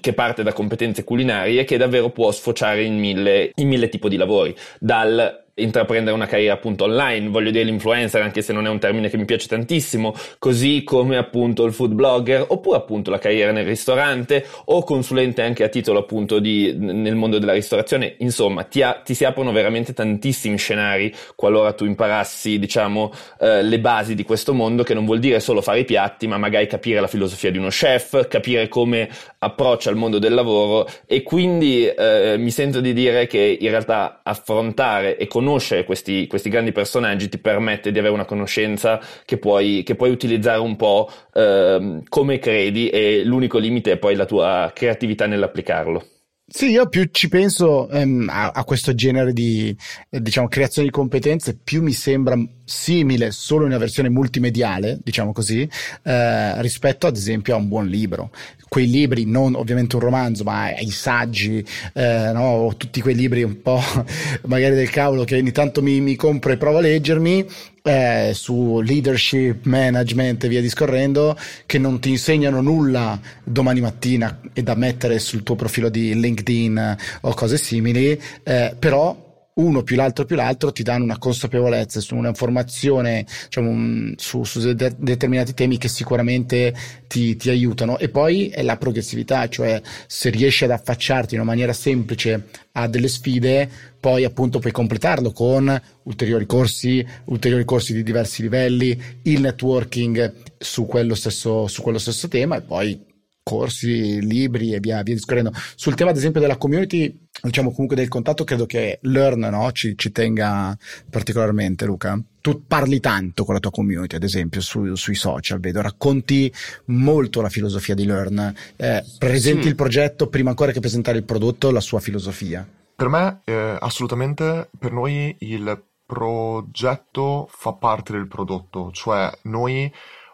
che 0.00 0.12
parte 0.12 0.42
da 0.42 0.52
competenze 0.52 1.04
culinarie 1.04 1.62
che 1.62 1.76
davvero 1.76 2.10
può 2.10 2.32
sfociare 2.32 2.82
in 2.82 2.98
mille, 2.98 3.52
in 3.54 3.68
mille 3.68 3.88
tipi 3.88 4.08
di 4.08 4.16
lavori, 4.16 4.54
dal 4.80 5.44
intraprendere 5.54 6.14
una 6.14 6.26
carriera 6.26 6.54
appunto 6.54 6.84
online, 6.84 7.28
voglio 7.28 7.50
dire 7.50 7.64
l'influencer 7.64 8.22
anche 8.22 8.42
se 8.42 8.52
non 8.52 8.66
è 8.66 8.68
un 8.68 8.78
termine 8.78 9.08
che 9.08 9.16
mi 9.16 9.24
piace 9.24 9.48
tantissimo, 9.48 10.14
così 10.38 10.82
come 10.84 11.16
appunto 11.16 11.64
il 11.64 11.72
food 11.72 11.92
blogger 11.92 12.46
oppure 12.48 12.76
appunto 12.76 13.10
la 13.10 13.18
carriera 13.18 13.52
nel 13.52 13.66
ristorante 13.66 14.46
o 14.66 14.82
consulente 14.82 15.42
anche 15.42 15.64
a 15.64 15.68
titolo 15.68 16.00
appunto 16.00 16.38
di 16.38 16.74
nel 16.76 17.14
mondo 17.14 17.38
della 17.38 17.52
ristorazione, 17.52 18.14
insomma 18.18 18.64
ti, 18.64 18.82
ha, 18.82 18.94
ti 19.04 19.14
si 19.14 19.24
aprono 19.24 19.52
veramente 19.52 19.92
tantissimi 19.92 20.56
scenari 20.56 21.12
qualora 21.34 21.72
tu 21.72 21.84
imparassi 21.84 22.58
diciamo 22.58 23.12
eh, 23.40 23.62
le 23.62 23.80
basi 23.80 24.14
di 24.14 24.24
questo 24.24 24.54
mondo 24.54 24.82
che 24.82 24.94
non 24.94 25.04
vuol 25.04 25.18
dire 25.18 25.40
solo 25.40 25.60
fare 25.60 25.80
i 25.80 25.84
piatti 25.84 26.26
ma 26.26 26.38
magari 26.38 26.66
capire 26.66 27.00
la 27.00 27.06
filosofia 27.06 27.50
di 27.50 27.58
uno 27.58 27.68
chef, 27.68 28.28
capire 28.28 28.68
come 28.68 29.08
approccia 29.38 29.90
il 29.90 29.96
mondo 29.96 30.18
del 30.18 30.34
lavoro. 30.34 30.88
E 31.06 31.22
quindi 31.22 31.86
eh, 31.86 32.36
mi 32.38 32.50
sento 32.50 32.80
di 32.80 32.92
dire 32.92 33.26
che 33.26 33.58
in 33.60 33.70
realtà 33.70 34.20
affrontare 34.22 35.16
e 35.16 35.26
conoscere 35.26 35.39
questi, 35.84 36.26
questi, 36.26 36.48
grandi 36.48 36.72
personaggi 36.72 37.28
ti 37.28 37.38
permette 37.38 37.92
di 37.92 37.98
avere 37.98 38.14
una 38.14 38.24
conoscenza 38.24 39.00
che 39.24 39.38
puoi, 39.38 39.82
che 39.84 39.94
puoi 39.94 40.10
utilizzare 40.10 40.60
un 40.60 40.76
po' 40.76 41.10
eh, 41.32 42.02
come 42.08 42.38
credi 42.38 42.88
e 42.88 43.24
l'unico 43.24 43.58
limite 43.58 43.92
è 43.92 43.96
poi 43.96 44.14
la 44.14 44.26
tua 44.26 44.70
creatività 44.74 45.26
nell'applicarlo. 45.26 46.04
Sì, 46.52 46.70
io 46.70 46.88
più 46.88 47.08
ci 47.12 47.28
penso 47.28 47.88
ehm, 47.88 48.28
a, 48.28 48.50
a, 48.50 48.64
questo 48.64 48.92
genere 48.92 49.32
di 49.32 49.74
eh, 50.10 50.20
diciamo, 50.20 50.48
creazione 50.48 50.88
di 50.88 50.92
competenze, 50.92 51.56
più 51.56 51.80
mi 51.80 51.92
sembra 51.92 52.36
simile 52.64 53.30
solo 53.30 53.62
in 53.62 53.68
una 53.68 53.78
versione 53.78 54.08
multimediale, 54.08 54.98
diciamo 55.00 55.32
così, 55.32 55.68
eh, 56.02 56.60
rispetto 56.60 57.06
ad 57.06 57.14
esempio 57.14 57.54
a 57.54 57.58
un 57.58 57.68
buon 57.68 57.86
libro. 57.86 58.32
Quei 58.68 58.90
libri, 58.90 59.26
non 59.26 59.54
ovviamente 59.54 59.94
un 59.94 60.02
romanzo, 60.02 60.42
ma 60.42 60.76
i 60.76 60.90
saggi, 60.90 61.64
eh, 61.94 62.30
no? 62.34 62.74
tutti 62.76 63.00
quei 63.00 63.14
libri 63.14 63.44
un 63.44 63.62
po' 63.62 63.80
magari 64.46 64.74
del 64.74 64.90
cavolo 64.90 65.22
che 65.22 65.36
ogni 65.36 65.52
tanto 65.52 65.82
mi, 65.82 66.00
mi 66.00 66.16
compro 66.16 66.50
e 66.50 66.56
provo 66.56 66.78
a 66.78 66.80
leggermi, 66.80 67.46
eh, 67.82 68.32
su 68.34 68.80
leadership, 68.80 69.64
management 69.64 70.44
e 70.44 70.48
via 70.48 70.60
discorrendo, 70.60 71.36
che 71.66 71.78
non 71.78 72.00
ti 72.00 72.10
insegnano 72.10 72.60
nulla 72.60 73.18
domani 73.44 73.80
mattina 73.80 74.40
e 74.52 74.62
da 74.62 74.74
mettere 74.74 75.18
sul 75.18 75.42
tuo 75.42 75.56
profilo 75.56 75.88
di 75.88 76.18
LinkedIn 76.18 76.96
o 77.22 77.34
cose 77.34 77.56
simili, 77.56 78.20
eh, 78.42 78.74
però 78.78 79.28
uno 79.60 79.82
più 79.82 79.96
l'altro 79.96 80.24
più 80.24 80.36
l'altro 80.36 80.72
ti 80.72 80.82
danno 80.82 81.04
una 81.04 81.18
consapevolezza 81.18 82.00
su 82.00 82.16
un'informazione 82.16 83.26
diciamo, 83.44 84.14
su, 84.16 84.44
su 84.44 84.72
de- 84.72 84.94
determinati 84.96 85.54
temi 85.54 85.78
che 85.78 85.88
sicuramente 85.88 86.74
ti, 87.06 87.36
ti, 87.36 87.50
aiutano. 87.50 87.98
E 87.98 88.08
poi 88.08 88.48
è 88.48 88.62
la 88.62 88.76
progressività 88.76 89.48
cioè 89.48 89.80
se 90.06 90.30
riesci 90.30 90.64
ad 90.64 90.70
affacciarti 90.70 91.34
in 91.34 91.40
una 91.40 91.50
maniera 91.50 91.72
semplice 91.72 92.48
a 92.72 92.86
delle 92.86 93.08
sfide 93.08 93.68
poi 94.00 94.24
appunto 94.24 94.58
puoi 94.60 94.72
completarlo 94.72 95.32
con 95.32 95.80
ulteriori 96.04 96.46
corsi 96.46 97.06
ulteriori 97.24 97.64
corsi 97.64 97.92
di 97.92 98.02
diversi 98.02 98.42
livelli 98.42 99.00
il 99.22 99.40
networking 99.40 100.32
su 100.58 100.86
quello 100.86 101.14
stesso, 101.14 101.66
su 101.66 101.82
quello 101.82 101.98
stesso 101.98 102.28
tema 102.28 102.56
e 102.56 102.62
poi 102.62 103.08
corsi, 103.50 104.24
libri 104.24 104.72
e 104.72 104.78
via, 104.78 105.02
via 105.02 105.14
discorrendo. 105.14 105.50
Sul 105.74 105.96
tema, 105.96 106.10
ad 106.10 106.16
esempio, 106.16 106.40
della 106.40 106.56
community, 106.56 107.26
diciamo 107.42 107.72
comunque 107.72 107.96
del 107.96 108.06
contatto, 108.06 108.44
credo 108.44 108.64
che 108.64 109.00
Learn 109.02 109.40
no, 109.40 109.72
ci, 109.72 109.94
ci, 109.96 110.12
tenga 110.12 110.76
particolarmente, 111.10 111.84
Luca. 111.84 112.16
Tu 112.40 112.64
parli 112.66 113.00
tanto 113.00 113.44
con 113.44 113.54
la 113.54 113.60
tua 113.60 113.72
community, 113.72 114.14
ad 114.14 114.22
esempio, 114.22 114.60
su, 114.60 114.94
sui 114.94 115.16
social, 115.16 115.58
vedo, 115.58 115.80
racconti 115.82 116.52
molto 116.86 117.40
la 117.40 117.48
filosofia 117.48 117.96
di 117.96 118.06
Learn, 118.06 118.54
eh, 118.76 119.04
presenti 119.18 119.62
sì. 119.62 119.68
il 119.68 119.74
progetto 119.74 120.28
prima 120.28 120.50
ancora 120.50 120.70
che 120.70 120.78
presentare 120.78 121.18
il 121.18 121.24
prodotto, 121.24 121.72
la 121.72 121.80
sua 121.80 121.98
filosofia. 121.98 122.66
Per 122.94 123.08
me, 123.08 123.40
eh, 123.44 123.76
assolutamente, 123.80 124.68
per 124.78 124.92
noi 124.92 125.34
il 125.40 125.82
progetto 126.06 127.48
fa 127.50 127.72
parte 127.72 128.12
del 128.12 128.28
prodotto, 128.28 128.90
cioè 128.92 129.28
noi 129.42 129.92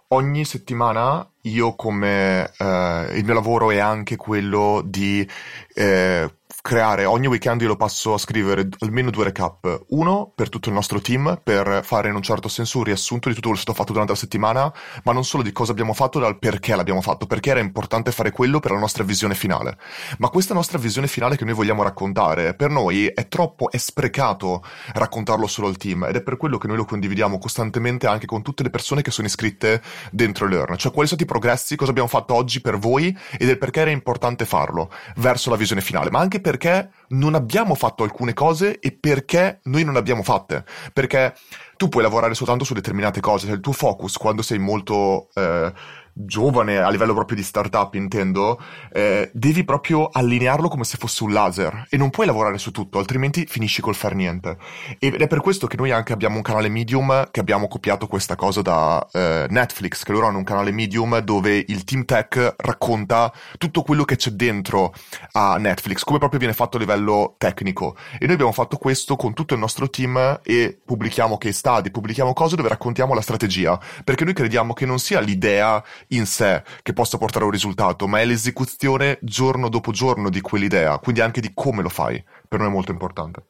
ogni 0.08 0.44
settimana 0.44 1.28
io 1.48 1.74
come 1.74 2.50
eh, 2.58 3.06
il 3.14 3.24
mio 3.24 3.34
lavoro 3.34 3.70
è 3.70 3.78
anche 3.78 4.16
quello 4.16 4.82
di 4.84 5.26
eh, 5.74 6.30
creare 6.66 7.04
ogni 7.04 7.28
weekend 7.28 7.60
io 7.60 7.68
lo 7.68 7.76
passo 7.76 8.12
a 8.12 8.18
scrivere 8.18 8.68
almeno 8.80 9.10
due 9.10 9.22
recap. 9.22 9.84
Uno 9.90 10.32
per 10.34 10.48
tutto 10.48 10.68
il 10.68 10.74
nostro 10.74 11.00
team, 11.00 11.40
per 11.40 11.82
fare 11.84 12.08
in 12.08 12.16
un 12.16 12.22
certo 12.22 12.48
senso 12.48 12.78
un 12.78 12.84
riassunto 12.84 13.28
di 13.28 13.36
tutto 13.36 13.50
quello 13.50 13.62
che 13.62 13.70
è 13.70 13.72
stato 13.72 13.78
fatto 13.78 13.92
durante 13.92 14.12
la 14.14 14.18
settimana, 14.18 14.74
ma 15.04 15.12
non 15.12 15.24
solo 15.24 15.44
di 15.44 15.52
cosa 15.52 15.70
abbiamo 15.70 15.92
fatto, 15.92 16.18
dal 16.18 16.40
perché 16.40 16.74
l'abbiamo 16.74 17.00
fatto, 17.02 17.26
perché 17.26 17.50
era 17.50 17.60
importante 17.60 18.10
fare 18.10 18.32
quello 18.32 18.58
per 18.58 18.72
la 18.72 18.80
nostra 18.80 19.04
visione 19.04 19.36
finale. 19.36 19.78
Ma 20.18 20.28
questa 20.28 20.54
nostra 20.54 20.76
visione 20.76 21.06
finale 21.06 21.36
che 21.36 21.44
noi 21.44 21.54
vogliamo 21.54 21.84
raccontare, 21.84 22.54
per 22.54 22.70
noi 22.70 23.06
è 23.06 23.28
troppo, 23.28 23.70
è 23.70 23.76
sprecato 23.76 24.64
raccontarlo 24.92 25.46
solo 25.46 25.68
al 25.68 25.76
team 25.76 26.06
ed 26.08 26.16
è 26.16 26.22
per 26.22 26.36
quello 26.36 26.58
che 26.58 26.66
noi 26.66 26.78
lo 26.78 26.84
condividiamo 26.84 27.38
costantemente 27.38 28.08
anche 28.08 28.26
con 28.26 28.42
tutte 28.42 28.64
le 28.64 28.70
persone 28.70 29.02
che 29.02 29.12
sono 29.12 29.28
iscritte 29.28 29.80
dentro 30.10 30.48
Learn. 30.48 30.76
Cioè 30.76 30.90
quali 30.90 31.06
sono 31.06 31.20
stati 31.20 31.22
i 31.22 31.26
progressi, 31.26 31.76
cosa 31.76 31.92
abbiamo 31.92 32.08
fatto 32.08 32.34
oggi 32.34 32.60
per 32.60 32.76
voi 32.76 33.16
e 33.38 33.46
del 33.46 33.56
perché 33.56 33.82
era 33.82 33.90
importante 33.90 34.44
farlo 34.46 34.90
verso 35.18 35.48
la 35.48 35.56
visione 35.56 35.80
finale, 35.80 36.10
ma 36.10 36.18
anche 36.18 36.40
per 36.40 36.54
perché 36.56 36.90
non 37.08 37.34
abbiamo 37.34 37.74
fatto 37.74 38.02
alcune 38.02 38.32
cose 38.32 38.80
e 38.80 38.92
perché 38.92 39.60
noi 39.64 39.84
non 39.84 39.96
abbiamo 39.96 40.22
fatte. 40.22 40.64
Perché 40.92 41.34
tu 41.76 41.88
puoi 41.88 42.02
lavorare 42.02 42.34
soltanto 42.34 42.64
su 42.64 42.74
determinate 42.74 43.20
cose, 43.20 43.46
cioè 43.46 43.54
il 43.54 43.60
tuo 43.60 43.72
focus 43.72 44.16
quando 44.16 44.42
sei 44.42 44.58
molto 44.58 45.28
eh, 45.34 45.72
giovane, 46.18 46.78
a 46.78 46.88
livello 46.88 47.12
proprio 47.12 47.36
di 47.36 47.42
startup 47.42 47.92
intendo, 47.94 48.58
eh, 48.90 49.30
devi 49.34 49.64
proprio 49.64 50.08
allinearlo 50.10 50.68
come 50.68 50.84
se 50.84 50.96
fosse 50.96 51.24
un 51.24 51.32
laser 51.32 51.86
e 51.90 51.98
non 51.98 52.08
puoi 52.08 52.24
lavorare 52.24 52.56
su 52.56 52.70
tutto, 52.70 52.98
altrimenti 52.98 53.44
finisci 53.46 53.82
col 53.82 53.94
far 53.94 54.14
niente. 54.14 54.56
Ed 54.98 55.20
è 55.20 55.26
per 55.26 55.40
questo 55.40 55.66
che 55.66 55.76
noi 55.76 55.90
anche 55.90 56.14
abbiamo 56.14 56.36
un 56.36 56.42
canale 56.42 56.70
Medium 56.70 57.28
che 57.30 57.40
abbiamo 57.40 57.68
copiato 57.68 58.06
questa 58.06 58.34
cosa 58.34 58.62
da 58.62 59.06
eh, 59.12 59.46
Netflix, 59.50 60.04
che 60.04 60.12
loro 60.12 60.26
hanno 60.26 60.38
un 60.38 60.44
canale 60.44 60.72
Medium 60.72 61.18
dove 61.18 61.62
il 61.66 61.84
team 61.84 62.06
tech 62.06 62.54
racconta 62.56 63.30
tutto 63.58 63.82
quello 63.82 64.04
che 64.04 64.16
c'è 64.16 64.30
dentro 64.30 64.94
a 65.32 65.58
Netflix, 65.58 66.02
come 66.02 66.18
proprio 66.18 66.38
viene 66.38 66.54
fatto 66.54 66.78
a 66.78 66.80
livello 66.80 67.34
tecnico. 67.36 67.94
E 68.18 68.24
noi 68.24 68.34
abbiamo 68.34 68.52
fatto 68.52 68.78
questo 68.78 69.16
con 69.16 69.34
tutto 69.34 69.52
il 69.52 69.60
nostro 69.60 69.90
team 69.90 70.40
e 70.42 70.78
pubblichiamo 70.82 71.36
case 71.36 71.52
study, 71.54 71.90
pubblichiamo 71.90 72.32
cose 72.32 72.56
dove 72.56 72.70
raccontiamo 72.70 73.12
la 73.12 73.20
strategia, 73.20 73.78
perché 74.02 74.24
noi 74.24 74.32
crediamo 74.32 74.72
che 74.72 74.86
non 74.86 74.98
sia 74.98 75.20
l'idea 75.20 75.82
in 76.08 76.26
sé 76.26 76.62
che 76.82 76.92
possa 76.92 77.18
portare 77.18 77.44
a 77.44 77.46
un 77.46 77.52
risultato, 77.52 78.06
ma 78.06 78.20
è 78.20 78.24
l'esecuzione 78.24 79.18
giorno 79.22 79.68
dopo 79.68 79.92
giorno 79.92 80.30
di 80.30 80.40
quell'idea, 80.40 80.98
quindi 80.98 81.20
anche 81.20 81.40
di 81.40 81.50
come 81.54 81.82
lo 81.82 81.88
fai, 81.88 82.22
per 82.48 82.58
noi 82.60 82.68
è 82.68 82.72
molto 82.72 82.92
importante. 82.92 83.42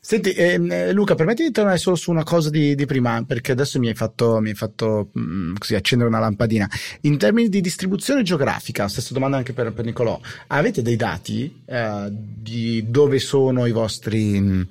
Senti, 0.00 0.32
ehm, 0.32 0.70
eh, 0.70 0.92
Luca, 0.92 1.14
permettimi 1.14 1.48
di 1.48 1.54
tornare 1.54 1.78
solo 1.78 1.96
su 1.96 2.10
una 2.10 2.24
cosa 2.24 2.50
di, 2.50 2.74
di 2.74 2.84
prima, 2.84 3.24
perché 3.26 3.52
adesso 3.52 3.78
mi 3.78 3.88
hai 3.88 3.94
fatto, 3.94 4.38
mi 4.40 4.50
hai 4.50 4.54
fatto 4.54 5.10
mh, 5.12 5.20
mm, 5.20 5.54
così, 5.56 5.74
accendere 5.74 6.10
una 6.10 6.18
lampadina. 6.18 6.68
In 7.02 7.16
termini 7.16 7.48
di 7.48 7.60
distribuzione 7.60 8.22
geografica, 8.22 8.88
stessa 8.88 9.14
domanda 9.14 9.38
anche 9.38 9.52
per, 9.52 9.72
per 9.72 9.84
Nicolò, 9.84 10.20
avete 10.48 10.82
dei 10.82 10.96
dati 10.96 11.62
eh, 11.64 12.08
di 12.10 12.84
dove 12.88 13.18
sono 13.18 13.66
i 13.66 13.72
vostri... 13.72 14.40
Mh, 14.40 14.68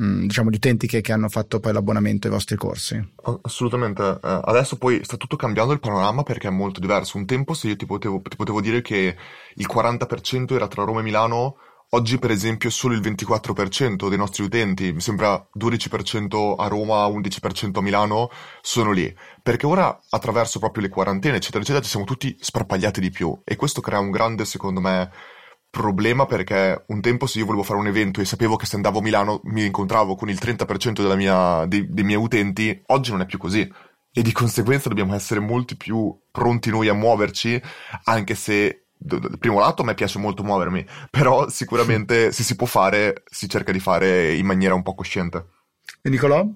mm, 0.00 0.26
diciamo 0.26 0.50
gli 0.50 0.56
utenti 0.56 0.86
che, 0.86 1.00
che, 1.00 1.12
hanno 1.12 1.28
fatto 1.28 1.60
poi 1.60 1.72
l'abbonamento 1.72 2.26
ai 2.26 2.32
vostri 2.32 2.56
corsi 2.56 3.12
assolutamente 3.42 4.02
eh, 4.02 4.40
adesso 4.44 4.76
poi 4.76 5.02
sta 5.04 5.16
tutto 5.16 5.36
cambiando 5.36 5.72
il 5.72 5.80
panorama 5.80 6.22
perché 6.22 6.48
è 6.48 6.50
molto 6.50 6.80
diverso 6.80 7.16
un 7.16 7.26
tempo 7.26 7.54
se 7.54 7.68
io 7.68 7.76
ti 7.76 7.86
potevo, 7.86 8.20
ti 8.22 8.36
potevo 8.36 8.60
dire 8.60 8.82
che 8.82 9.16
il 9.54 9.68
40% 9.72 10.54
era 10.54 10.68
tra 10.68 10.84
Roma 10.84 11.00
e 11.00 11.04
Milano 11.04 11.56
Oggi, 11.94 12.18
per 12.18 12.32
esempio, 12.32 12.70
solo 12.70 12.94
il 12.94 13.00
24% 13.00 14.08
dei 14.08 14.18
nostri 14.18 14.42
utenti, 14.42 14.92
mi 14.92 15.00
sembra 15.00 15.48
12% 15.56 16.56
a 16.58 16.66
Roma, 16.66 17.06
11% 17.06 17.78
a 17.78 17.80
Milano, 17.82 18.30
sono 18.62 18.90
lì. 18.90 19.14
Perché 19.40 19.64
ora, 19.64 20.00
attraverso 20.10 20.58
proprio 20.58 20.82
le 20.82 20.88
quarantene, 20.88 21.36
eccetera, 21.36 21.62
eccetera, 21.62 21.84
ci 21.84 21.90
siamo 21.90 22.04
tutti 22.04 22.36
sparpagliati 22.40 23.00
di 23.00 23.10
più. 23.10 23.40
E 23.44 23.54
questo 23.54 23.80
crea 23.80 24.00
un 24.00 24.10
grande, 24.10 24.44
secondo 24.44 24.80
me, 24.80 25.08
problema 25.74 26.24
perché 26.24 26.84
un 26.86 27.00
tempo 27.00 27.26
se 27.26 27.38
io 27.38 27.44
volevo 27.44 27.64
fare 27.64 27.80
un 27.80 27.88
evento 27.88 28.20
e 28.20 28.24
sapevo 28.24 28.56
che 28.56 28.64
se 28.64 28.76
andavo 28.76 29.00
a 29.00 29.02
Milano 29.02 29.40
mi 29.44 29.66
incontravo 29.66 30.14
con 30.14 30.30
il 30.30 30.38
30% 30.40 31.16
mia, 31.16 31.66
dei, 31.66 31.86
dei 31.90 32.04
miei 32.04 32.18
utenti, 32.18 32.80
oggi 32.86 33.10
non 33.10 33.20
è 33.20 33.26
più 33.26 33.38
così 33.38 33.70
e 34.16 34.22
di 34.22 34.30
conseguenza 34.30 34.88
dobbiamo 34.88 35.16
essere 35.16 35.40
molti 35.40 35.76
più 35.76 36.16
pronti 36.30 36.70
noi 36.70 36.88
a 36.88 36.94
muoverci, 36.94 37.60
anche 38.04 38.36
se 38.36 38.86
dal 38.96 39.38
primo 39.40 39.58
lato 39.58 39.82
a 39.82 39.84
me 39.84 39.94
piace 39.94 40.20
molto 40.20 40.44
muovermi, 40.44 40.86
però 41.10 41.48
sicuramente 41.48 42.30
se 42.32 42.44
si 42.44 42.54
può 42.54 42.66
fare, 42.66 43.24
si 43.26 43.48
cerca 43.48 43.72
di 43.72 43.80
fare 43.80 44.32
in 44.34 44.46
maniera 44.46 44.74
un 44.74 44.82
po' 44.82 44.94
cosciente. 44.94 45.46
E 46.00 46.10
Nicolò? 46.10 46.46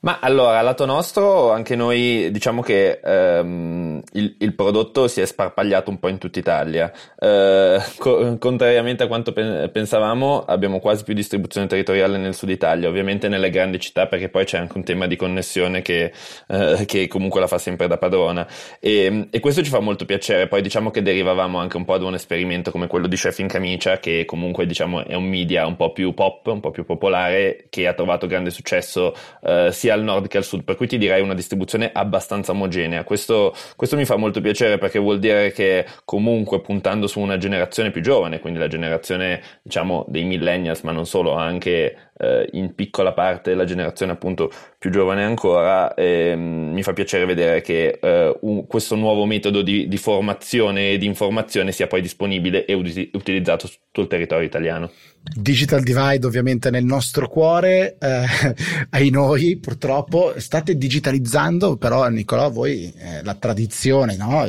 Ma 0.00 0.20
allora, 0.20 0.60
lato 0.62 0.84
nostro, 0.86 1.50
anche 1.50 1.74
noi 1.74 2.30
diciamo 2.30 2.62
che 2.62 3.00
ehm, 3.02 4.00
il, 4.12 4.36
il, 4.38 4.54
prodotto 4.54 5.08
si 5.08 5.20
è 5.20 5.26
sparpagliato 5.26 5.90
un 5.90 5.98
po' 5.98 6.06
in 6.06 6.18
tutta 6.18 6.38
Italia. 6.38 6.92
Eh, 7.18 7.82
co- 7.98 8.38
contrariamente 8.38 9.02
a 9.02 9.08
quanto 9.08 9.32
pe- 9.32 9.68
pensavamo, 9.72 10.44
abbiamo 10.44 10.78
quasi 10.78 11.02
più 11.02 11.14
distribuzione 11.14 11.66
territoriale 11.66 12.16
nel 12.16 12.34
sud 12.34 12.50
Italia, 12.50 12.88
ovviamente 12.88 13.26
nelle 13.26 13.50
grandi 13.50 13.80
città, 13.80 14.06
perché 14.06 14.28
poi 14.28 14.44
c'è 14.44 14.58
anche 14.58 14.76
un 14.76 14.84
tema 14.84 15.08
di 15.08 15.16
connessione 15.16 15.82
che, 15.82 16.12
eh, 16.46 16.84
che 16.86 17.08
comunque 17.08 17.40
la 17.40 17.48
fa 17.48 17.58
sempre 17.58 17.88
da 17.88 17.98
padrona. 17.98 18.46
E, 18.78 19.26
e, 19.32 19.40
questo 19.40 19.64
ci 19.64 19.70
fa 19.70 19.80
molto 19.80 20.04
piacere. 20.04 20.46
Poi 20.46 20.62
diciamo 20.62 20.92
che 20.92 21.02
derivavamo 21.02 21.58
anche 21.58 21.76
un 21.76 21.84
po' 21.84 21.98
da 21.98 22.06
un 22.06 22.14
esperimento 22.14 22.70
come 22.70 22.86
quello 22.86 23.08
di 23.08 23.16
Chef 23.16 23.36
in 23.40 23.48
Camicia, 23.48 23.98
che 23.98 24.24
comunque 24.26 24.64
diciamo 24.64 25.04
è 25.04 25.14
un 25.14 25.24
media 25.24 25.66
un 25.66 25.74
po' 25.74 25.90
più 25.90 26.14
pop, 26.14 26.46
un 26.46 26.60
po' 26.60 26.70
più 26.70 26.84
popolare, 26.84 27.66
che 27.68 27.88
ha 27.88 27.94
trovato 27.94 28.28
grande 28.28 28.50
successo 28.50 29.12
eh, 29.42 29.70
sia 29.72 29.87
al 29.88 30.02
nord 30.02 30.28
che 30.28 30.38
al 30.38 30.44
sud. 30.44 30.64
Per 30.64 30.76
cui 30.76 30.86
ti 30.86 30.98
direi 30.98 31.22
una 31.22 31.34
distribuzione 31.34 31.90
abbastanza 31.92 32.52
omogenea. 32.52 33.04
Questo, 33.04 33.54
questo 33.76 33.96
mi 33.96 34.04
fa 34.04 34.16
molto 34.16 34.40
piacere 34.40 34.78
perché 34.78 34.98
vuol 34.98 35.18
dire 35.18 35.52
che 35.52 35.86
comunque 36.04 36.60
puntando 36.60 37.06
su 37.06 37.20
una 37.20 37.38
generazione 37.38 37.90
più 37.90 38.00
giovane, 38.00 38.40
quindi 38.40 38.58
la 38.58 38.68
generazione 38.68 39.42
diciamo 39.62 40.04
dei 40.08 40.24
millennials, 40.24 40.80
ma 40.82 40.92
non 40.92 41.06
solo, 41.06 41.34
anche 41.34 42.07
eh, 42.18 42.48
in 42.52 42.74
piccola 42.74 43.12
parte 43.12 43.54
la 43.54 43.64
generazione 43.64 44.12
appunto 44.12 44.50
più 44.78 44.90
giovane 44.90 45.24
ancora, 45.24 45.94
eh, 45.94 46.34
mi 46.36 46.82
fa 46.82 46.92
piacere 46.92 47.24
vedere 47.24 47.60
che 47.62 47.98
eh, 48.00 48.36
un, 48.42 48.66
questo 48.66 48.94
nuovo 48.94 49.24
metodo 49.24 49.62
di, 49.62 49.88
di, 49.88 49.96
formazione 49.96 50.92
e 50.92 50.98
di 50.98 51.06
informazione 51.06 51.72
sia 51.72 51.88
poi 51.88 52.00
disponibile 52.00 52.64
e 52.64 52.74
uti- 52.74 53.10
utilizzato 53.12 53.66
su 53.66 53.74
tutto 53.86 54.02
il 54.02 54.06
territorio 54.06 54.46
italiano. 54.46 54.90
Digital 55.20 55.82
divide 55.82 56.24
ovviamente 56.26 56.70
nel 56.70 56.84
nostro 56.84 57.28
cuore, 57.28 57.96
eh, 57.98 58.24
ai 58.90 59.10
noi 59.10 59.56
purtroppo 59.56 60.34
state 60.36 60.76
digitalizzando, 60.76 61.76
però 61.76 62.08
Nicolò 62.08 62.48
voi 62.50 62.92
eh, 62.96 63.22
la 63.24 63.34
tradizione, 63.34 64.16
no? 64.16 64.46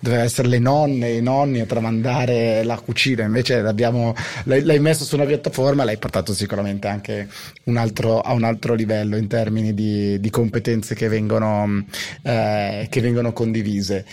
Doveva 0.00 0.24
essere 0.24 0.48
le 0.48 0.58
nonne 0.58 1.08
e 1.08 1.16
i 1.18 1.22
nonni 1.22 1.60
a 1.60 1.66
tramandare 1.66 2.64
la 2.64 2.78
cucina, 2.80 3.22
invece 3.22 3.62
l'hai 3.62 4.80
messo 4.80 5.04
su 5.04 5.14
una 5.14 5.24
piattaforma, 5.24 5.84
l'hai 5.84 5.98
portato 5.98 6.34
sicuramente 6.34 6.88
anche 6.88 7.07
un 7.64 7.76
altro, 7.76 8.20
a 8.20 8.32
un 8.32 8.44
altro 8.44 8.74
livello 8.74 9.16
in 9.16 9.28
termini 9.28 9.74
di, 9.74 10.20
di 10.20 10.30
competenze 10.30 10.94
che 10.94 11.08
vengono, 11.08 11.84
eh, 12.22 12.86
che 12.90 13.00
vengono 13.00 13.32
condivise. 13.32 14.04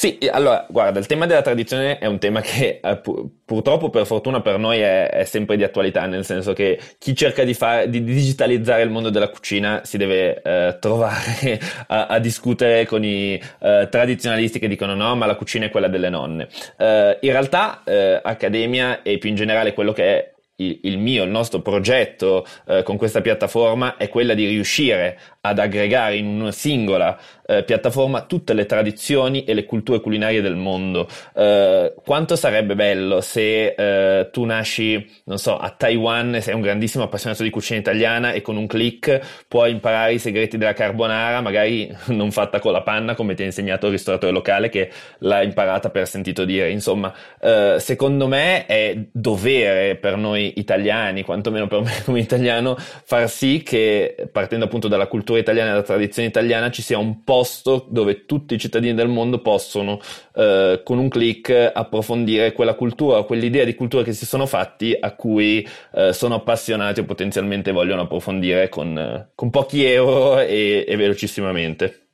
Sì, 0.00 0.16
allora, 0.32 0.64
guarda, 0.70 0.98
il 0.98 1.04
tema 1.04 1.26
della 1.26 1.42
tradizione 1.42 1.98
è 1.98 2.06
un 2.06 2.18
tema 2.18 2.40
che 2.40 2.80
eh, 2.82 2.96
pu- 2.96 3.42
purtroppo, 3.44 3.90
per 3.90 4.06
fortuna 4.06 4.40
per 4.40 4.56
noi, 4.56 4.78
è, 4.78 5.10
è, 5.10 5.24
sempre 5.24 5.58
di 5.58 5.62
attualità, 5.62 6.06
nel 6.06 6.24
senso 6.24 6.54
che 6.54 6.80
chi 6.96 7.14
cerca 7.14 7.44
di, 7.44 7.52
fare, 7.52 7.90
di 7.90 8.02
digitalizzare 8.02 8.80
il 8.80 8.88
mondo 8.88 9.10
della 9.10 9.28
cucina 9.28 9.82
si 9.84 9.98
deve 9.98 10.40
eh, 10.40 10.78
trovare 10.80 11.60
a, 11.88 12.06
a, 12.06 12.18
discutere 12.18 12.86
con 12.86 13.04
i 13.04 13.34
eh, 13.34 13.88
tradizionalisti 13.90 14.58
che 14.58 14.68
dicono 14.68 14.94
no, 14.94 15.14
ma 15.16 15.26
la 15.26 15.36
cucina 15.36 15.66
è 15.66 15.70
quella 15.70 15.88
delle 15.88 16.08
nonne. 16.08 16.48
Eh, 16.78 17.18
in 17.20 17.32
realtà, 17.32 17.82
eh, 17.84 18.20
Accademia 18.22 19.02
e 19.02 19.18
più 19.18 19.28
in 19.28 19.34
generale 19.34 19.74
quello 19.74 19.92
che 19.92 20.04
è 20.04 20.32
il, 20.60 20.80
il, 20.82 20.98
mio, 20.98 21.24
il 21.24 21.30
nostro 21.30 21.60
progetto 21.60 22.46
eh, 22.66 22.82
con 22.82 22.96
questa 22.96 23.20
piattaforma 23.20 23.96
è 23.96 24.08
quella 24.08 24.34
di 24.34 24.46
riuscire 24.46 25.18
ad 25.42 25.58
aggregare 25.58 26.16
in 26.16 26.26
una 26.26 26.52
singola 26.52 27.18
eh, 27.46 27.64
piattaforma 27.64 28.22
tutte 28.22 28.52
le 28.52 28.66
tradizioni 28.66 29.44
e 29.44 29.54
le 29.54 29.64
culture 29.64 30.00
culinarie 30.00 30.42
del 30.42 30.54
mondo. 30.54 31.08
Eh, 31.34 31.94
quanto 32.04 32.36
sarebbe 32.36 32.74
bello 32.74 33.20
se 33.20 33.74
eh, 33.74 34.28
tu 34.30 34.44
nasci, 34.44 35.04
non 35.24 35.38
so, 35.38 35.56
a 35.56 35.70
Taiwan 35.70 36.34
e 36.34 36.40
sei 36.42 36.54
un 36.54 36.60
grandissimo 36.60 37.04
appassionato 37.04 37.42
di 37.42 37.50
cucina 37.50 37.80
italiana 37.80 38.32
e 38.32 38.42
con 38.42 38.56
un 38.56 38.66
click 38.66 39.44
puoi 39.48 39.70
imparare 39.72 40.12
i 40.12 40.18
segreti 40.18 40.58
della 40.58 40.74
carbonara, 40.74 41.40
magari 41.40 41.92
non 42.08 42.30
fatta 42.30 42.60
con 42.60 42.72
la 42.72 42.82
panna 42.82 43.14
come 43.14 43.34
ti 43.34 43.42
ha 43.42 43.46
insegnato 43.46 43.86
il 43.86 43.92
ristoratore 43.92 44.32
locale 44.32 44.68
che 44.68 44.90
l'ha 45.18 45.42
imparata 45.42 45.88
per 45.88 46.06
sentito 46.06 46.44
dire. 46.44 46.70
Insomma, 46.70 47.12
eh, 47.40 47.76
secondo 47.78 48.28
me 48.28 48.66
è 48.66 48.94
dovere 49.10 49.96
per 49.96 50.16
noi 50.16 50.52
italiani, 50.56 51.22
quantomeno 51.22 51.66
per 51.66 51.80
me 51.80 52.02
come 52.04 52.20
italiano, 52.20 52.76
far 52.76 53.28
sì 53.28 53.62
che 53.64 54.28
partendo 54.30 54.66
appunto 54.66 54.86
dalla 54.86 55.06
cultura 55.06 55.29
cultura 55.30 55.38
italiana 55.38 55.70
dalla 55.70 55.82
tradizione 55.82 56.28
italiana 56.28 56.70
ci 56.70 56.82
sia 56.82 56.98
un 56.98 57.22
posto 57.22 57.86
dove 57.88 58.26
tutti 58.26 58.54
i 58.54 58.58
cittadini 58.58 58.94
del 58.94 59.08
mondo 59.08 59.40
possono 59.40 60.00
eh, 60.34 60.82
con 60.84 60.98
un 60.98 61.08
click 61.08 61.70
approfondire 61.72 62.52
quella 62.52 62.74
cultura, 62.74 63.22
quell'idea 63.22 63.64
di 63.64 63.74
cultura 63.74 64.02
che 64.02 64.12
si 64.12 64.26
sono 64.26 64.46
fatti 64.46 64.96
a 64.98 65.14
cui 65.14 65.66
eh, 65.94 66.12
sono 66.12 66.34
appassionati 66.36 67.00
o 67.00 67.04
potenzialmente 67.04 67.70
vogliono 67.70 68.02
approfondire 68.02 68.68
con, 68.68 69.28
con 69.34 69.50
pochi 69.50 69.84
euro 69.84 70.40
e, 70.40 70.84
e 70.86 70.96
velocissimamente. 70.96 72.06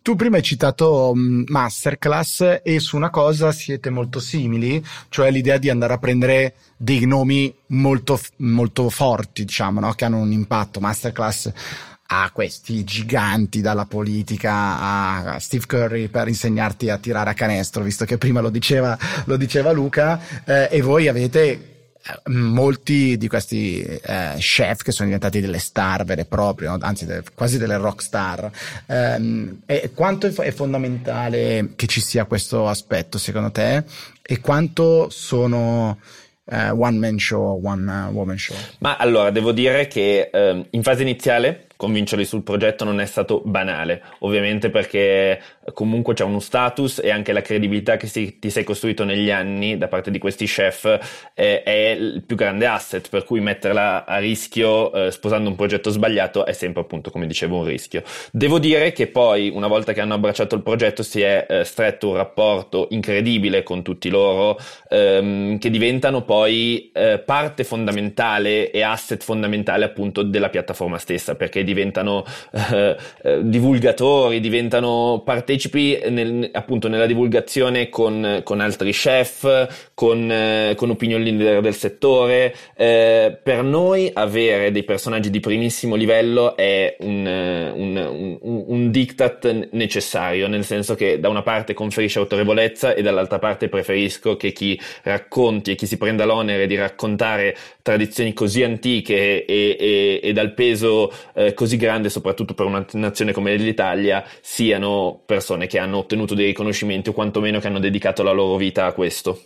Tu 0.00 0.14
prima 0.14 0.36
hai 0.36 0.42
citato 0.42 1.10
um, 1.10 1.44
Masterclass 1.46 2.60
e 2.62 2.80
su 2.80 2.96
una 2.96 3.10
cosa 3.10 3.52
siete 3.52 3.90
molto 3.90 4.20
simili, 4.20 4.82
cioè 5.10 5.30
l'idea 5.30 5.58
di 5.58 5.68
andare 5.68 5.92
a 5.92 5.98
prendere 5.98 6.54
dei 6.78 7.04
nomi 7.04 7.54
molto, 7.66 8.18
molto 8.36 8.88
forti, 8.88 9.44
diciamo, 9.44 9.80
no? 9.80 9.92
che 9.92 10.06
hanno 10.06 10.20
un 10.20 10.32
impatto. 10.32 10.80
Masterclass 10.80 11.52
a 12.10 12.30
questi 12.32 12.84
giganti 12.84 13.60
dalla 13.60 13.84
politica 13.84 14.52
a 14.80 15.38
Steve 15.38 15.66
Curry 15.66 16.08
per 16.08 16.28
insegnarti 16.28 16.88
a 16.88 16.96
tirare 16.96 17.30
a 17.30 17.34
canestro, 17.34 17.82
visto 17.82 18.06
che 18.06 18.16
prima 18.16 18.40
lo 18.40 18.48
diceva, 18.48 18.96
lo 19.24 19.36
diceva 19.36 19.72
Luca, 19.72 20.18
eh, 20.44 20.68
e 20.70 20.80
voi 20.80 21.08
avete 21.08 21.40
eh, 22.00 22.30
molti 22.30 23.18
di 23.18 23.28
questi 23.28 23.82
eh, 23.82 24.36
chef 24.38 24.82
che 24.82 24.90
sono 24.90 25.04
diventati 25.04 25.40
delle 25.40 25.58
star 25.58 26.04
vere 26.04 26.22
e 26.22 26.24
proprie, 26.24 26.68
no? 26.68 26.78
anzi 26.80 27.04
de- 27.04 27.22
quasi 27.34 27.58
delle 27.58 27.76
rock 27.76 28.02
star. 28.02 28.50
Um, 28.86 29.60
e 29.66 29.90
quanto 29.92 30.26
è, 30.26 30.30
f- 30.30 30.40
è, 30.40 30.50
fondamentale 30.50 31.72
che 31.76 31.86
ci 31.86 32.00
sia 32.00 32.24
questo 32.24 32.68
aspetto 32.68 33.18
secondo 33.18 33.50
te? 33.50 33.84
E 34.22 34.40
quanto 34.40 35.10
sono 35.10 35.98
uh, 36.44 36.54
one 36.74 36.96
man 36.96 37.18
show, 37.18 37.60
one 37.62 37.90
uh, 37.90 38.14
woman 38.14 38.38
show? 38.38 38.56
Ma 38.78 38.96
allora 38.96 39.30
devo 39.30 39.52
dire 39.52 39.86
che 39.88 40.30
um, 40.32 40.64
in 40.70 40.82
fase 40.82 41.02
iniziale 41.02 41.66
convincerli 41.78 42.24
sul 42.24 42.42
progetto 42.42 42.82
non 42.82 43.00
è 43.00 43.06
stato 43.06 43.40
banale, 43.44 44.02
ovviamente 44.18 44.68
perché 44.68 45.40
comunque 45.72 46.12
c'è 46.12 46.24
uno 46.24 46.40
status 46.40 46.98
e 46.98 47.10
anche 47.10 47.32
la 47.32 47.40
credibilità 47.40 47.96
che 47.96 48.08
si, 48.08 48.40
ti 48.40 48.50
sei 48.50 48.64
costruito 48.64 49.04
negli 49.04 49.30
anni 49.30 49.78
da 49.78 49.86
parte 49.86 50.10
di 50.10 50.18
questi 50.18 50.46
chef 50.46 51.30
eh, 51.34 51.62
è 51.62 51.96
il 51.96 52.24
più 52.26 52.34
grande 52.34 52.66
asset, 52.66 53.08
per 53.08 53.22
cui 53.22 53.38
metterla 53.38 54.04
a 54.06 54.18
rischio 54.18 54.92
eh, 54.92 55.12
sposando 55.12 55.48
un 55.48 55.54
progetto 55.54 55.90
sbagliato 55.90 56.44
è 56.46 56.52
sempre 56.52 56.82
appunto 56.82 57.12
come 57.12 57.28
dicevo 57.28 57.58
un 57.58 57.64
rischio. 57.64 58.02
Devo 58.32 58.58
dire 58.58 58.90
che 58.90 59.06
poi 59.06 59.48
una 59.48 59.68
volta 59.68 59.92
che 59.92 60.00
hanno 60.00 60.14
abbracciato 60.14 60.56
il 60.56 60.62
progetto 60.62 61.04
si 61.04 61.20
è 61.20 61.46
eh, 61.48 61.62
stretto 61.62 62.08
un 62.08 62.16
rapporto 62.16 62.88
incredibile 62.90 63.62
con 63.62 63.82
tutti 63.82 64.08
loro 64.08 64.58
ehm, 64.90 65.58
che 65.58 65.70
diventano 65.70 66.22
poi 66.22 66.90
eh, 66.92 67.22
parte 67.24 67.62
fondamentale 67.62 68.72
e 68.72 68.82
asset 68.82 69.22
fondamentale 69.22 69.84
appunto 69.84 70.24
della 70.24 70.48
piattaforma 70.48 70.98
stessa 70.98 71.36
perché 71.36 71.62
diventano 71.68 72.24
eh, 72.72 72.96
eh, 73.22 73.40
divulgatori, 73.42 74.40
diventano 74.40 75.22
partecipi 75.24 75.98
nel, 76.08 76.48
appunto 76.52 76.88
nella 76.88 77.06
divulgazione 77.06 77.88
con, 77.88 78.40
con 78.42 78.60
altri 78.60 78.92
chef, 78.92 79.90
con, 79.94 80.30
eh, 80.30 80.74
con 80.76 80.90
opinion 80.90 81.22
leader 81.22 81.60
del 81.60 81.74
settore. 81.74 82.54
Eh, 82.74 83.38
per 83.42 83.62
noi 83.62 84.10
avere 84.12 84.72
dei 84.72 84.84
personaggi 84.84 85.30
di 85.30 85.40
primissimo 85.40 85.94
livello 85.94 86.56
è 86.56 86.96
un, 87.00 87.26
un, 87.26 88.38
un, 88.40 88.64
un 88.66 88.90
diktat 88.90 89.68
necessario, 89.72 90.48
nel 90.48 90.64
senso 90.64 90.94
che 90.94 91.20
da 91.20 91.28
una 91.28 91.42
parte 91.42 91.74
conferisce 91.74 92.18
autorevolezza 92.18 92.94
e 92.94 93.02
dall'altra 93.02 93.38
parte 93.38 93.68
preferisco 93.68 94.36
che 94.36 94.52
chi 94.52 94.80
racconti 95.02 95.72
e 95.72 95.74
chi 95.74 95.86
si 95.86 95.98
prenda 95.98 96.24
l'onere 96.24 96.66
di 96.66 96.76
raccontare 96.76 97.56
tradizioni 97.88 98.34
così 98.34 98.62
antiche 98.62 99.46
e, 99.46 99.76
e, 99.80 100.20
e 100.22 100.32
dal 100.34 100.52
peso 100.52 101.10
eh, 101.34 101.54
così 101.54 101.78
grande, 101.78 102.10
soprattutto 102.10 102.52
per 102.52 102.66
una 102.66 102.84
nazione 102.92 103.32
come 103.32 103.56
l'Italia, 103.56 104.22
siano 104.42 105.22
persone 105.24 105.66
che 105.66 105.78
hanno 105.78 105.96
ottenuto 105.96 106.34
dei 106.34 106.46
riconoscimenti 106.46 107.08
o 107.08 107.14
quantomeno 107.14 107.60
che 107.60 107.66
hanno 107.66 107.78
dedicato 107.78 108.22
la 108.22 108.32
loro 108.32 108.56
vita 108.56 108.84
a 108.84 108.92
questo. 108.92 109.40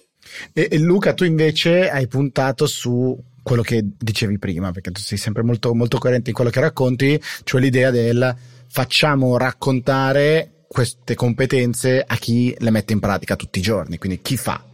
E, 0.52 0.76
Luca, 0.80 1.14
tu 1.14 1.22
invece 1.22 1.88
hai 1.88 2.08
puntato 2.08 2.66
su 2.66 3.16
quello 3.44 3.62
che 3.62 3.84
dicevi 3.96 4.40
prima, 4.40 4.72
perché 4.72 4.90
tu 4.90 5.00
sei 5.00 5.18
sempre 5.18 5.44
molto, 5.44 5.72
molto 5.72 5.98
coerente 5.98 6.30
in 6.30 6.34
quello 6.34 6.50
che 6.50 6.60
racconti, 6.60 7.20
cioè 7.44 7.60
l'idea 7.60 7.92
del 7.92 8.34
facciamo 8.68 9.36
raccontare 9.36 10.64
queste 10.66 11.14
competenze 11.14 12.02
a 12.04 12.16
chi 12.16 12.52
le 12.58 12.70
mette 12.70 12.92
in 12.92 12.98
pratica 12.98 13.36
tutti 13.36 13.60
i 13.60 13.62
giorni, 13.62 13.98
quindi 13.98 14.20
chi 14.20 14.36
fa. 14.36 14.64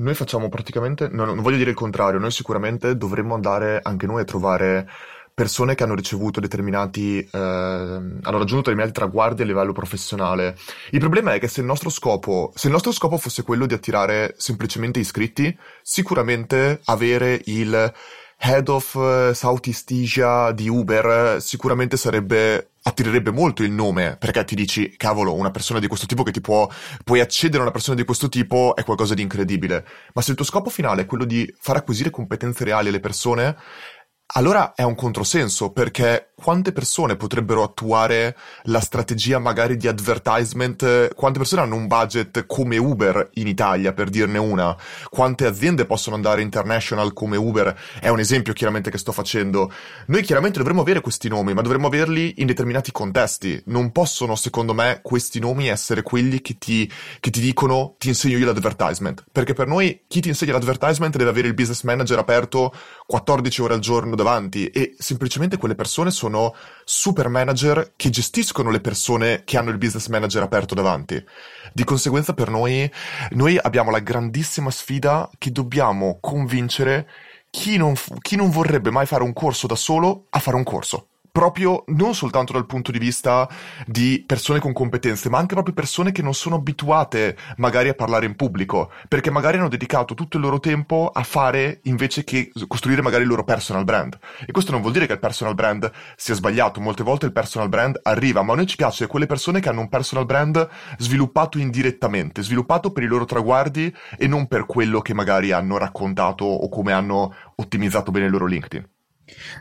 Noi 0.00 0.14
facciamo 0.14 0.48
praticamente, 0.48 1.08
no, 1.08 1.26
non 1.26 1.42
voglio 1.42 1.58
dire 1.58 1.70
il 1.70 1.76
contrario, 1.76 2.18
noi 2.18 2.30
sicuramente 2.30 2.96
dovremmo 2.96 3.34
andare 3.34 3.80
anche 3.82 4.06
noi 4.06 4.22
a 4.22 4.24
trovare 4.24 4.88
persone 5.34 5.74
che 5.74 5.82
hanno 5.84 5.94
ricevuto 5.94 6.40
determinati, 6.40 7.18
eh, 7.18 7.28
hanno 7.38 8.20
raggiunto 8.22 8.56
determinati 8.56 8.92
traguardi 8.92 9.42
a 9.42 9.44
livello 9.44 9.72
professionale. 9.72 10.56
Il 10.90 11.00
problema 11.00 11.34
è 11.34 11.38
che 11.38 11.48
se 11.48 11.60
il 11.60 11.66
nostro 11.66 11.90
scopo, 11.90 12.50
se 12.54 12.68
il 12.68 12.72
nostro 12.72 12.92
scopo 12.92 13.18
fosse 13.18 13.42
quello 13.42 13.66
di 13.66 13.74
attirare 13.74 14.34
semplicemente 14.38 15.00
iscritti, 15.00 15.54
sicuramente 15.82 16.80
avere 16.86 17.40
il 17.44 17.92
head 18.42 18.68
of 18.68 18.94
eh, 18.94 19.34
Southeast 19.34 19.90
Asia 19.90 20.50
di 20.52 20.66
Uber 20.66 21.42
sicuramente 21.42 21.98
sarebbe 21.98 22.69
attirerebbe 22.82 23.30
molto 23.30 23.62
il 23.62 23.70
nome, 23.70 24.16
perché 24.18 24.44
ti 24.44 24.54
dici, 24.54 24.94
cavolo, 24.96 25.34
una 25.34 25.50
persona 25.50 25.78
di 25.78 25.86
questo 25.86 26.06
tipo 26.06 26.22
che 26.22 26.30
ti 26.30 26.40
può, 26.40 26.68
puoi 27.04 27.20
accedere 27.20 27.58
a 27.58 27.62
una 27.62 27.70
persona 27.70 27.96
di 27.96 28.04
questo 28.04 28.28
tipo 28.28 28.74
è 28.74 28.84
qualcosa 28.84 29.14
di 29.14 29.22
incredibile. 29.22 29.86
Ma 30.14 30.22
se 30.22 30.30
il 30.30 30.36
tuo 30.36 30.46
scopo 30.46 30.70
finale 30.70 31.02
è 31.02 31.06
quello 31.06 31.24
di 31.24 31.52
far 31.58 31.76
acquisire 31.76 32.10
competenze 32.10 32.64
reali 32.64 32.88
alle 32.88 33.00
persone, 33.00 33.56
allora 34.32 34.74
è 34.74 34.82
un 34.82 34.94
controsenso 34.94 35.70
perché 35.70 36.30
quante 36.40 36.72
persone 36.72 37.16
potrebbero 37.16 37.62
attuare 37.62 38.36
la 38.64 38.80
strategia 38.80 39.38
magari 39.38 39.76
di 39.76 39.88
advertisement? 39.88 41.14
Quante 41.14 41.38
persone 41.38 41.62
hanno 41.62 41.74
un 41.74 41.86
budget 41.86 42.46
come 42.46 42.78
Uber 42.78 43.30
in 43.34 43.46
Italia, 43.46 43.92
per 43.92 44.08
dirne 44.08 44.38
una? 44.38 44.74
Quante 45.10 45.46
aziende 45.46 45.84
possono 45.84 46.16
andare 46.16 46.40
international 46.40 47.12
come 47.12 47.36
Uber? 47.36 47.76
È 48.00 48.08
un 48.08 48.20
esempio 48.20 48.52
chiaramente 48.54 48.90
che 48.90 48.98
sto 48.98 49.12
facendo. 49.12 49.70
Noi 50.06 50.22
chiaramente 50.22 50.58
dovremmo 50.58 50.80
avere 50.80 51.00
questi 51.00 51.28
nomi, 51.28 51.52
ma 51.52 51.60
dovremmo 51.60 51.88
averli 51.88 52.34
in 52.38 52.46
determinati 52.46 52.90
contesti. 52.90 53.60
Non 53.66 53.92
possono, 53.92 54.34
secondo 54.34 54.72
me, 54.72 55.00
questi 55.02 55.40
nomi 55.40 55.68
essere 55.68 56.02
quelli 56.02 56.40
che 56.40 56.56
ti, 56.56 56.90
che 57.20 57.30
ti 57.30 57.40
dicono 57.40 57.96
ti 57.98 58.08
insegno 58.08 58.38
io 58.38 58.46
l'advertisement. 58.46 59.24
Perché 59.30 59.52
per 59.52 59.66
noi 59.66 60.04
chi 60.08 60.20
ti 60.20 60.28
insegna 60.28 60.52
l'advertisement 60.52 61.16
deve 61.16 61.30
avere 61.30 61.48
il 61.48 61.54
business 61.54 61.82
manager 61.82 62.18
aperto 62.18 62.72
14 63.06 63.62
ore 63.62 63.74
al 63.74 63.80
giorno 63.80 64.14
davanti 64.22 64.68
e 64.68 64.94
semplicemente 64.98 65.56
quelle 65.56 65.74
persone 65.74 66.10
sono 66.10 66.54
super 66.84 67.28
manager 67.28 67.92
che 67.96 68.10
gestiscono 68.10 68.70
le 68.70 68.80
persone 68.80 69.42
che 69.44 69.56
hanno 69.56 69.70
il 69.70 69.78
business 69.78 70.08
manager 70.08 70.42
aperto 70.42 70.74
davanti. 70.74 71.22
Di 71.72 71.84
conseguenza 71.84 72.34
per 72.34 72.50
noi, 72.50 72.90
noi 73.30 73.58
abbiamo 73.58 73.90
la 73.90 74.00
grandissima 74.00 74.70
sfida 74.70 75.28
che 75.38 75.50
dobbiamo 75.50 76.18
convincere 76.20 77.08
chi 77.50 77.76
non, 77.76 77.94
chi 78.20 78.36
non 78.36 78.50
vorrebbe 78.50 78.90
mai 78.90 79.06
fare 79.06 79.24
un 79.24 79.32
corso 79.32 79.66
da 79.66 79.74
solo 79.74 80.26
a 80.30 80.38
fare 80.38 80.56
un 80.56 80.64
corso 80.64 81.09
proprio 81.32 81.84
non 81.88 82.14
soltanto 82.14 82.52
dal 82.52 82.66
punto 82.66 82.90
di 82.90 82.98
vista 82.98 83.48
di 83.86 84.24
persone 84.26 84.58
con 84.58 84.72
competenze, 84.72 85.28
ma 85.28 85.38
anche 85.38 85.54
proprio 85.54 85.74
persone 85.74 86.12
che 86.12 86.22
non 86.22 86.34
sono 86.34 86.56
abituate 86.56 87.36
magari 87.56 87.88
a 87.88 87.94
parlare 87.94 88.26
in 88.26 88.36
pubblico, 88.36 88.90
perché 89.08 89.30
magari 89.30 89.58
hanno 89.58 89.68
dedicato 89.68 90.14
tutto 90.14 90.36
il 90.36 90.42
loro 90.42 90.60
tempo 90.60 91.10
a 91.12 91.22
fare 91.22 91.80
invece 91.84 92.24
che 92.24 92.50
costruire 92.66 93.02
magari 93.02 93.22
il 93.22 93.28
loro 93.28 93.44
personal 93.44 93.84
brand. 93.84 94.18
E 94.46 94.52
questo 94.52 94.72
non 94.72 94.80
vuol 94.80 94.92
dire 94.92 95.06
che 95.06 95.14
il 95.14 95.18
personal 95.18 95.54
brand 95.54 95.90
sia 96.16 96.34
sbagliato, 96.34 96.80
molte 96.80 97.02
volte 97.02 97.26
il 97.26 97.32
personal 97.32 97.68
brand 97.68 98.00
arriva, 98.02 98.42
ma 98.42 98.52
a 98.52 98.56
noi 98.56 98.66
ci 98.66 98.76
piace 98.76 99.06
quelle 99.06 99.26
persone 99.26 99.60
che 99.60 99.68
hanno 99.68 99.80
un 99.80 99.88
personal 99.88 100.26
brand 100.26 100.68
sviluppato 100.98 101.58
indirettamente, 101.58 102.42
sviluppato 102.42 102.92
per 102.92 103.02
i 103.02 103.06
loro 103.06 103.24
traguardi 103.24 103.94
e 104.16 104.26
non 104.26 104.46
per 104.46 104.66
quello 104.66 105.00
che 105.00 105.14
magari 105.14 105.52
hanno 105.52 105.78
raccontato 105.78 106.44
o 106.44 106.68
come 106.68 106.92
hanno 106.92 107.34
ottimizzato 107.56 108.10
bene 108.10 108.26
il 108.26 108.32
loro 108.32 108.46
LinkedIn. 108.46 108.88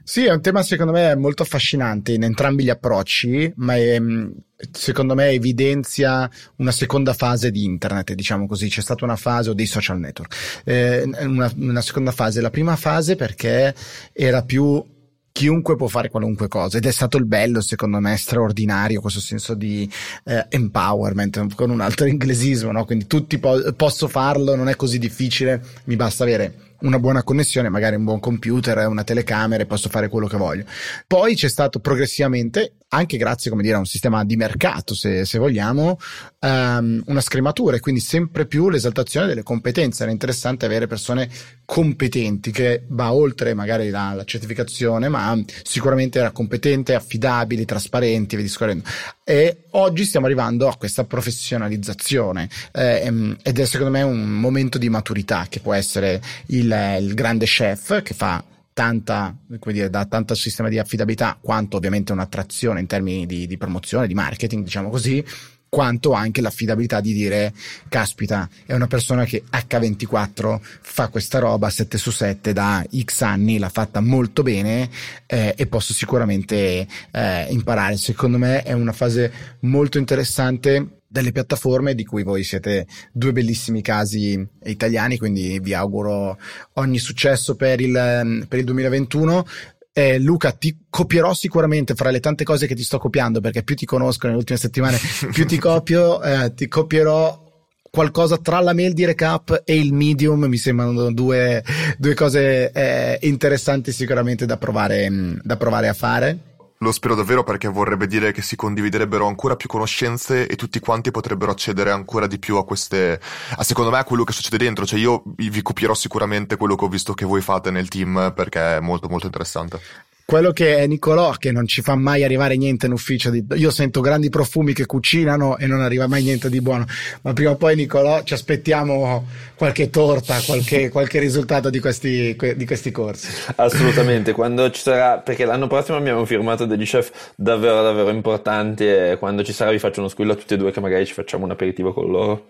Sì, 0.03 0.25
è 0.25 0.32
un 0.32 0.41
tema 0.41 0.63
secondo 0.63 0.91
me 0.91 1.15
molto 1.15 1.43
affascinante 1.43 2.13
in 2.13 2.23
entrambi 2.23 2.63
gli 2.63 2.69
approcci, 2.69 3.51
ma 3.58 3.75
è, 3.75 3.99
mm, 3.99 4.29
secondo 4.71 5.15
me 5.15 5.29
evidenzia 5.29 6.29
una 6.58 6.71
seconda 6.71 7.13
fase 7.13 7.51
di 7.51 7.63
internet, 7.63 8.13
diciamo 8.13 8.47
così, 8.47 8.69
c'è 8.69 8.82
stata 8.82 9.05
una 9.05 9.15
fase 9.15 9.49
o 9.49 9.53
dei 9.53 9.65
social 9.65 9.99
network, 9.99 10.62
eh, 10.65 11.03
una, 11.21 11.51
una 11.55 11.82
seconda 11.82 12.12
fase, 12.12 12.41
la 12.41 12.49
prima 12.49 12.75
fase 12.75 13.15
perché 13.15 13.73
era 14.13 14.43
più 14.43 14.84
chiunque 15.32 15.75
può 15.75 15.88
fare 15.88 16.10
qualunque 16.10 16.47
cosa 16.47 16.77
ed 16.77 16.86
è 16.86 16.91
stato 16.91 17.15
il 17.15 17.25
bello 17.25 17.62
secondo 17.62 17.99
me 17.99 18.17
straordinario 18.17 18.99
questo 18.99 19.21
senso 19.21 19.53
di 19.53 19.89
eh, 20.25 20.45
empowerment 20.49 21.55
con 21.55 21.69
un 21.69 21.79
altro 21.79 22.08
inglesismo 22.10 22.71
no? 22.73 22.84
quindi 22.84 23.08
tutti 23.08 23.38
po- 23.38 23.71
posso 23.73 24.08
farlo 24.08 24.55
non 24.55 24.67
è 24.67 24.75
così 24.75 24.97
difficile 24.97 25.63
mi 25.86 25.95
basta 25.95 26.23
avere 26.23 26.68
una 26.81 26.99
buona 26.99 27.23
connessione, 27.23 27.69
magari 27.69 27.95
un 27.95 28.03
buon 28.03 28.19
computer, 28.19 28.87
una 28.87 29.03
telecamera 29.03 29.63
e 29.63 29.65
posso 29.65 29.89
fare 29.89 30.07
quello 30.07 30.27
che 30.27 30.37
voglio. 30.37 30.65
Poi 31.07 31.35
c'è 31.35 31.49
stato 31.49 31.79
progressivamente, 31.79 32.75
anche 32.89 33.17
grazie 33.17 33.49
come 33.52 33.62
dire, 33.62 33.75
a 33.75 33.80
un 33.80 33.86
sistema 33.86 34.23
di 34.23 34.36
mercato, 34.36 34.95
se, 34.95 35.25
se 35.25 35.38
vogliamo, 35.38 35.99
um, 36.39 37.04
una 37.06 37.21
scrematura 37.21 37.75
e 37.75 37.80
quindi 37.80 38.02
sempre 38.02 38.45
più 38.45 38.69
l'esaltazione 38.69 39.28
delle 39.28 39.43
competenze. 39.43 40.04
Era 40.04 40.12
interessante 40.12 40.65
avere 40.65 40.88
persone 40.88 41.30
competenti 41.65 42.52
che 42.52 42.86
va 42.88 43.13
oltre 43.13 43.54
magari 43.54 43.89
la, 43.89 44.13
la 44.15 44.23
certificazione, 44.23 45.08
ma 45.08 45.39
sicuramente 45.63 46.19
era 46.19 46.32
competente, 46.32 46.95
affidabili, 46.95 47.65
trasparenti, 47.65 48.36
vedi 48.36 48.47
scorrendo. 48.47 48.84
E 49.23 49.65
oggi 49.71 50.06
stiamo 50.06 50.25
arrivando 50.25 50.67
a 50.67 50.75
questa 50.75 51.04
professionalizzazione 51.04 52.49
eh, 52.71 53.02
ehm, 53.04 53.38
ed 53.43 53.60
è 53.60 53.65
secondo 53.65 53.91
me 53.91 54.02
un 54.02 54.28
momento 54.28 54.80
di 54.80 54.89
maturità 54.89 55.45
che 55.47 55.60
può 55.60 55.73
essere 55.73 56.19
il, 56.47 56.97
il 56.99 57.13
grande 57.13 57.45
chef 57.45 58.02
che 58.02 58.15
fa 58.15 58.43
tanta, 58.79 59.35
come 59.59 59.73
dire, 59.73 59.89
da 59.89 60.05
tanto 60.05 60.33
sistema 60.35 60.69
di 60.69 60.79
affidabilità 60.79 61.37
quanto 61.41 61.75
ovviamente 61.75 62.13
un'attrazione 62.13 62.79
in 62.79 62.87
termini 62.87 63.25
di, 63.25 63.45
di 63.45 63.57
promozione, 63.57 64.07
di 64.07 64.13
marketing, 64.13 64.63
diciamo 64.63 64.89
così, 64.89 65.21
quanto 65.67 66.13
anche 66.13 66.39
l'affidabilità 66.39 67.01
di 67.01 67.11
dire 67.11 67.53
caspita 67.89 68.47
è 68.65 68.73
una 68.73 68.87
persona 68.87 69.25
che 69.25 69.43
H24 69.51 70.59
fa 70.61 71.09
questa 71.09 71.39
roba 71.39 71.69
7 71.69 71.97
su 71.97 72.09
7 72.09 72.53
da 72.53 72.81
X 72.89 73.21
anni 73.21 73.59
l'ha 73.59 73.67
fatta 73.67 73.99
molto 73.99 74.43
bene 74.43 74.89
eh, 75.27 75.53
e 75.57 75.67
posso 75.67 75.93
sicuramente 75.93 76.87
eh, 77.11 77.47
imparare 77.49 77.97
secondo 77.97 78.37
me 78.37 78.63
è 78.63 78.71
una 78.71 78.93
fase 78.93 79.57
molto 79.59 79.97
interessante 79.97 80.98
delle 81.10 81.32
piattaforme 81.32 81.95
di 81.95 82.06
cui 82.06 82.24
voi 82.24 82.43
siete 82.43 82.86
due 83.12 83.32
bellissimi 83.32 83.82
casi 83.82 84.48
italiani 84.63 85.17
quindi 85.17 85.60
vi 85.60 85.74
auguro 85.74 86.38
ogni 86.74 87.00
successo 87.00 87.56
per 87.56 87.82
il, 87.82 88.45
per 88.48 88.60
il 88.60 88.65
2021 88.65 89.45
eh, 89.91 90.19
Luca, 90.19 90.52
ti 90.52 90.86
copierò 90.89 91.34
sicuramente 91.34 91.93
fra 91.93 92.10
le 92.10 92.22
tante 92.22 92.45
cose 92.45 92.67
che 92.67 92.76
ti 92.76 92.84
sto 92.84 93.00
copiando, 93.00 93.41
perché 93.41 93.63
più 93.63 93.76
ti 93.76 93.86
conosco 93.86 94.28
nelle 94.28 94.38
ultime 94.38 94.58
settimane, 94.58 94.98
più 95.34 95.45
ti 95.45 95.58
copio, 95.58 96.22
eh, 96.22 96.54
ti 96.54 96.69
copierò 96.69 97.48
qualcosa 97.91 98.38
tra 98.38 98.60
la 98.60 98.74
mail 98.74 98.93
di 98.93 99.04
recap 99.04 99.63
e 99.65 99.78
il 99.78 99.93
medium 99.93 100.45
mi 100.45 100.58
sembrano 100.58 101.12
due, 101.12 101.63
due 101.98 102.13
cose 102.13 102.72
eh, 102.72 103.17
interessanti 103.24 103.91
sicuramente 103.91 104.45
da 104.45 104.58
provare, 104.58 105.10
da 105.41 105.58
provare 105.58 105.88
a 105.88 105.93
fare. 105.93 106.48
Lo 106.81 106.93
spero 106.93 107.13
davvero 107.13 107.43
perché 107.43 107.67
vorrebbe 107.67 108.07
dire 108.07 108.31
che 108.31 108.41
si 108.41 108.55
condividerebbero 108.55 109.27
ancora 109.27 109.57
più 109.57 109.67
conoscenze 109.67 110.47
e 110.47 110.55
tutti 110.55 110.79
quanti 110.79 111.11
potrebbero 111.11 111.51
accedere 111.51 111.91
ancora 111.91 112.25
di 112.25 112.39
più 112.39 112.55
a 112.55 112.63
queste, 112.63 113.19
a 113.57 113.63
secondo 113.63 113.91
me 113.91 113.97
a 113.97 114.05
quello 114.05 114.23
che 114.23 114.31
succede 114.31 114.57
dentro. 114.57 114.85
Cioè 114.85 114.97
io 114.97 115.23
vi 115.35 115.61
copierò 115.61 115.93
sicuramente 115.93 116.55
quello 116.55 116.75
che 116.75 116.85
ho 116.85 116.87
visto 116.87 117.13
che 117.13 117.25
voi 117.25 117.41
fate 117.41 117.69
nel 117.69 117.89
team 117.89 118.31
perché 118.33 118.77
è 118.77 118.79
molto 118.79 119.09
molto 119.09 119.25
interessante 119.25 119.81
quello 120.29 120.51
che 120.51 120.77
è 120.77 120.85
Nicolò 120.85 121.31
che 121.31 121.51
non 121.51 121.65
ci 121.65 121.81
fa 121.81 121.95
mai 121.95 122.23
arrivare 122.23 122.55
niente 122.55 122.85
in 122.85 122.91
ufficio 122.91 123.31
di... 123.31 123.43
io 123.55 123.71
sento 123.71 123.99
grandi 123.99 124.29
profumi 124.29 124.73
che 124.73 124.85
cucinano 124.85 125.57
e 125.57 125.65
non 125.65 125.81
arriva 125.81 126.05
mai 126.05 126.21
niente 126.21 126.51
di 126.51 126.61
buono. 126.61 126.85
Ma 127.21 127.33
prima 127.33 127.49
o 127.49 127.55
poi 127.55 127.75
Nicolò 127.75 128.21
ci 128.21 128.35
aspettiamo 128.35 129.25
qualche 129.55 129.89
torta 129.89 130.39
qualche, 130.45 130.89
qualche 130.89 131.17
risultato 131.17 131.71
di 131.71 131.79
questi, 131.79 132.37
di 132.55 132.65
questi 132.67 132.91
corsi. 132.91 133.27
Assolutamente. 133.55 134.33
Quando 134.33 134.69
ci 134.69 134.81
sarà 134.81 135.17
perché 135.17 135.45
l'anno 135.45 135.65
prossimo 135.65 135.97
abbiamo 135.97 136.23
firmato 136.25 136.65
degli 136.65 136.85
chef 136.85 137.33
davvero 137.35 137.81
davvero 137.81 138.09
importanti 138.09 138.85
e 138.87 139.15
quando 139.17 139.43
ci 139.43 139.51
sarà 139.51 139.71
vi 139.71 139.79
faccio 139.79 139.99
uno 139.99 140.09
squillo 140.09 140.33
a 140.33 140.35
tutti 140.35 140.53
e 140.53 140.57
due 140.57 140.69
che 140.69 140.79
magari 140.79 141.07
ci 141.07 141.13
facciamo 141.13 141.45
un 141.45 141.51
aperitivo 141.51 141.91
con 141.91 142.07
loro 142.07 142.45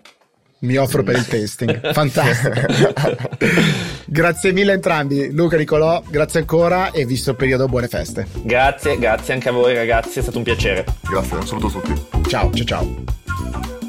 mi 0.60 0.76
offro 0.76 1.02
per 1.02 1.16
il 1.16 1.26
tasting. 1.26 1.92
Fantastico. 1.92 2.60
grazie 4.06 4.52
mille 4.52 4.72
a 4.72 4.74
entrambi, 4.74 5.30
Luca 5.32 5.56
Nicolò, 5.56 6.02
grazie 6.08 6.40
ancora 6.40 6.90
e 6.90 7.04
visto 7.04 7.30
il 7.30 7.36
periodo 7.36 7.66
buone 7.66 7.88
feste. 7.88 8.26
Grazie, 8.42 8.98
grazie 8.98 9.34
anche 9.34 9.48
a 9.48 9.52
voi 9.52 9.74
ragazzi, 9.74 10.18
è 10.18 10.22
stato 10.22 10.38
un 10.38 10.44
piacere. 10.44 10.84
Grazie, 11.08 11.36
un 11.36 11.46
saluto 11.46 11.66
a 11.66 11.70
tutti. 11.70 12.28
Ciao, 12.28 12.50
ciao 12.52 12.64
ciao. 12.64 13.79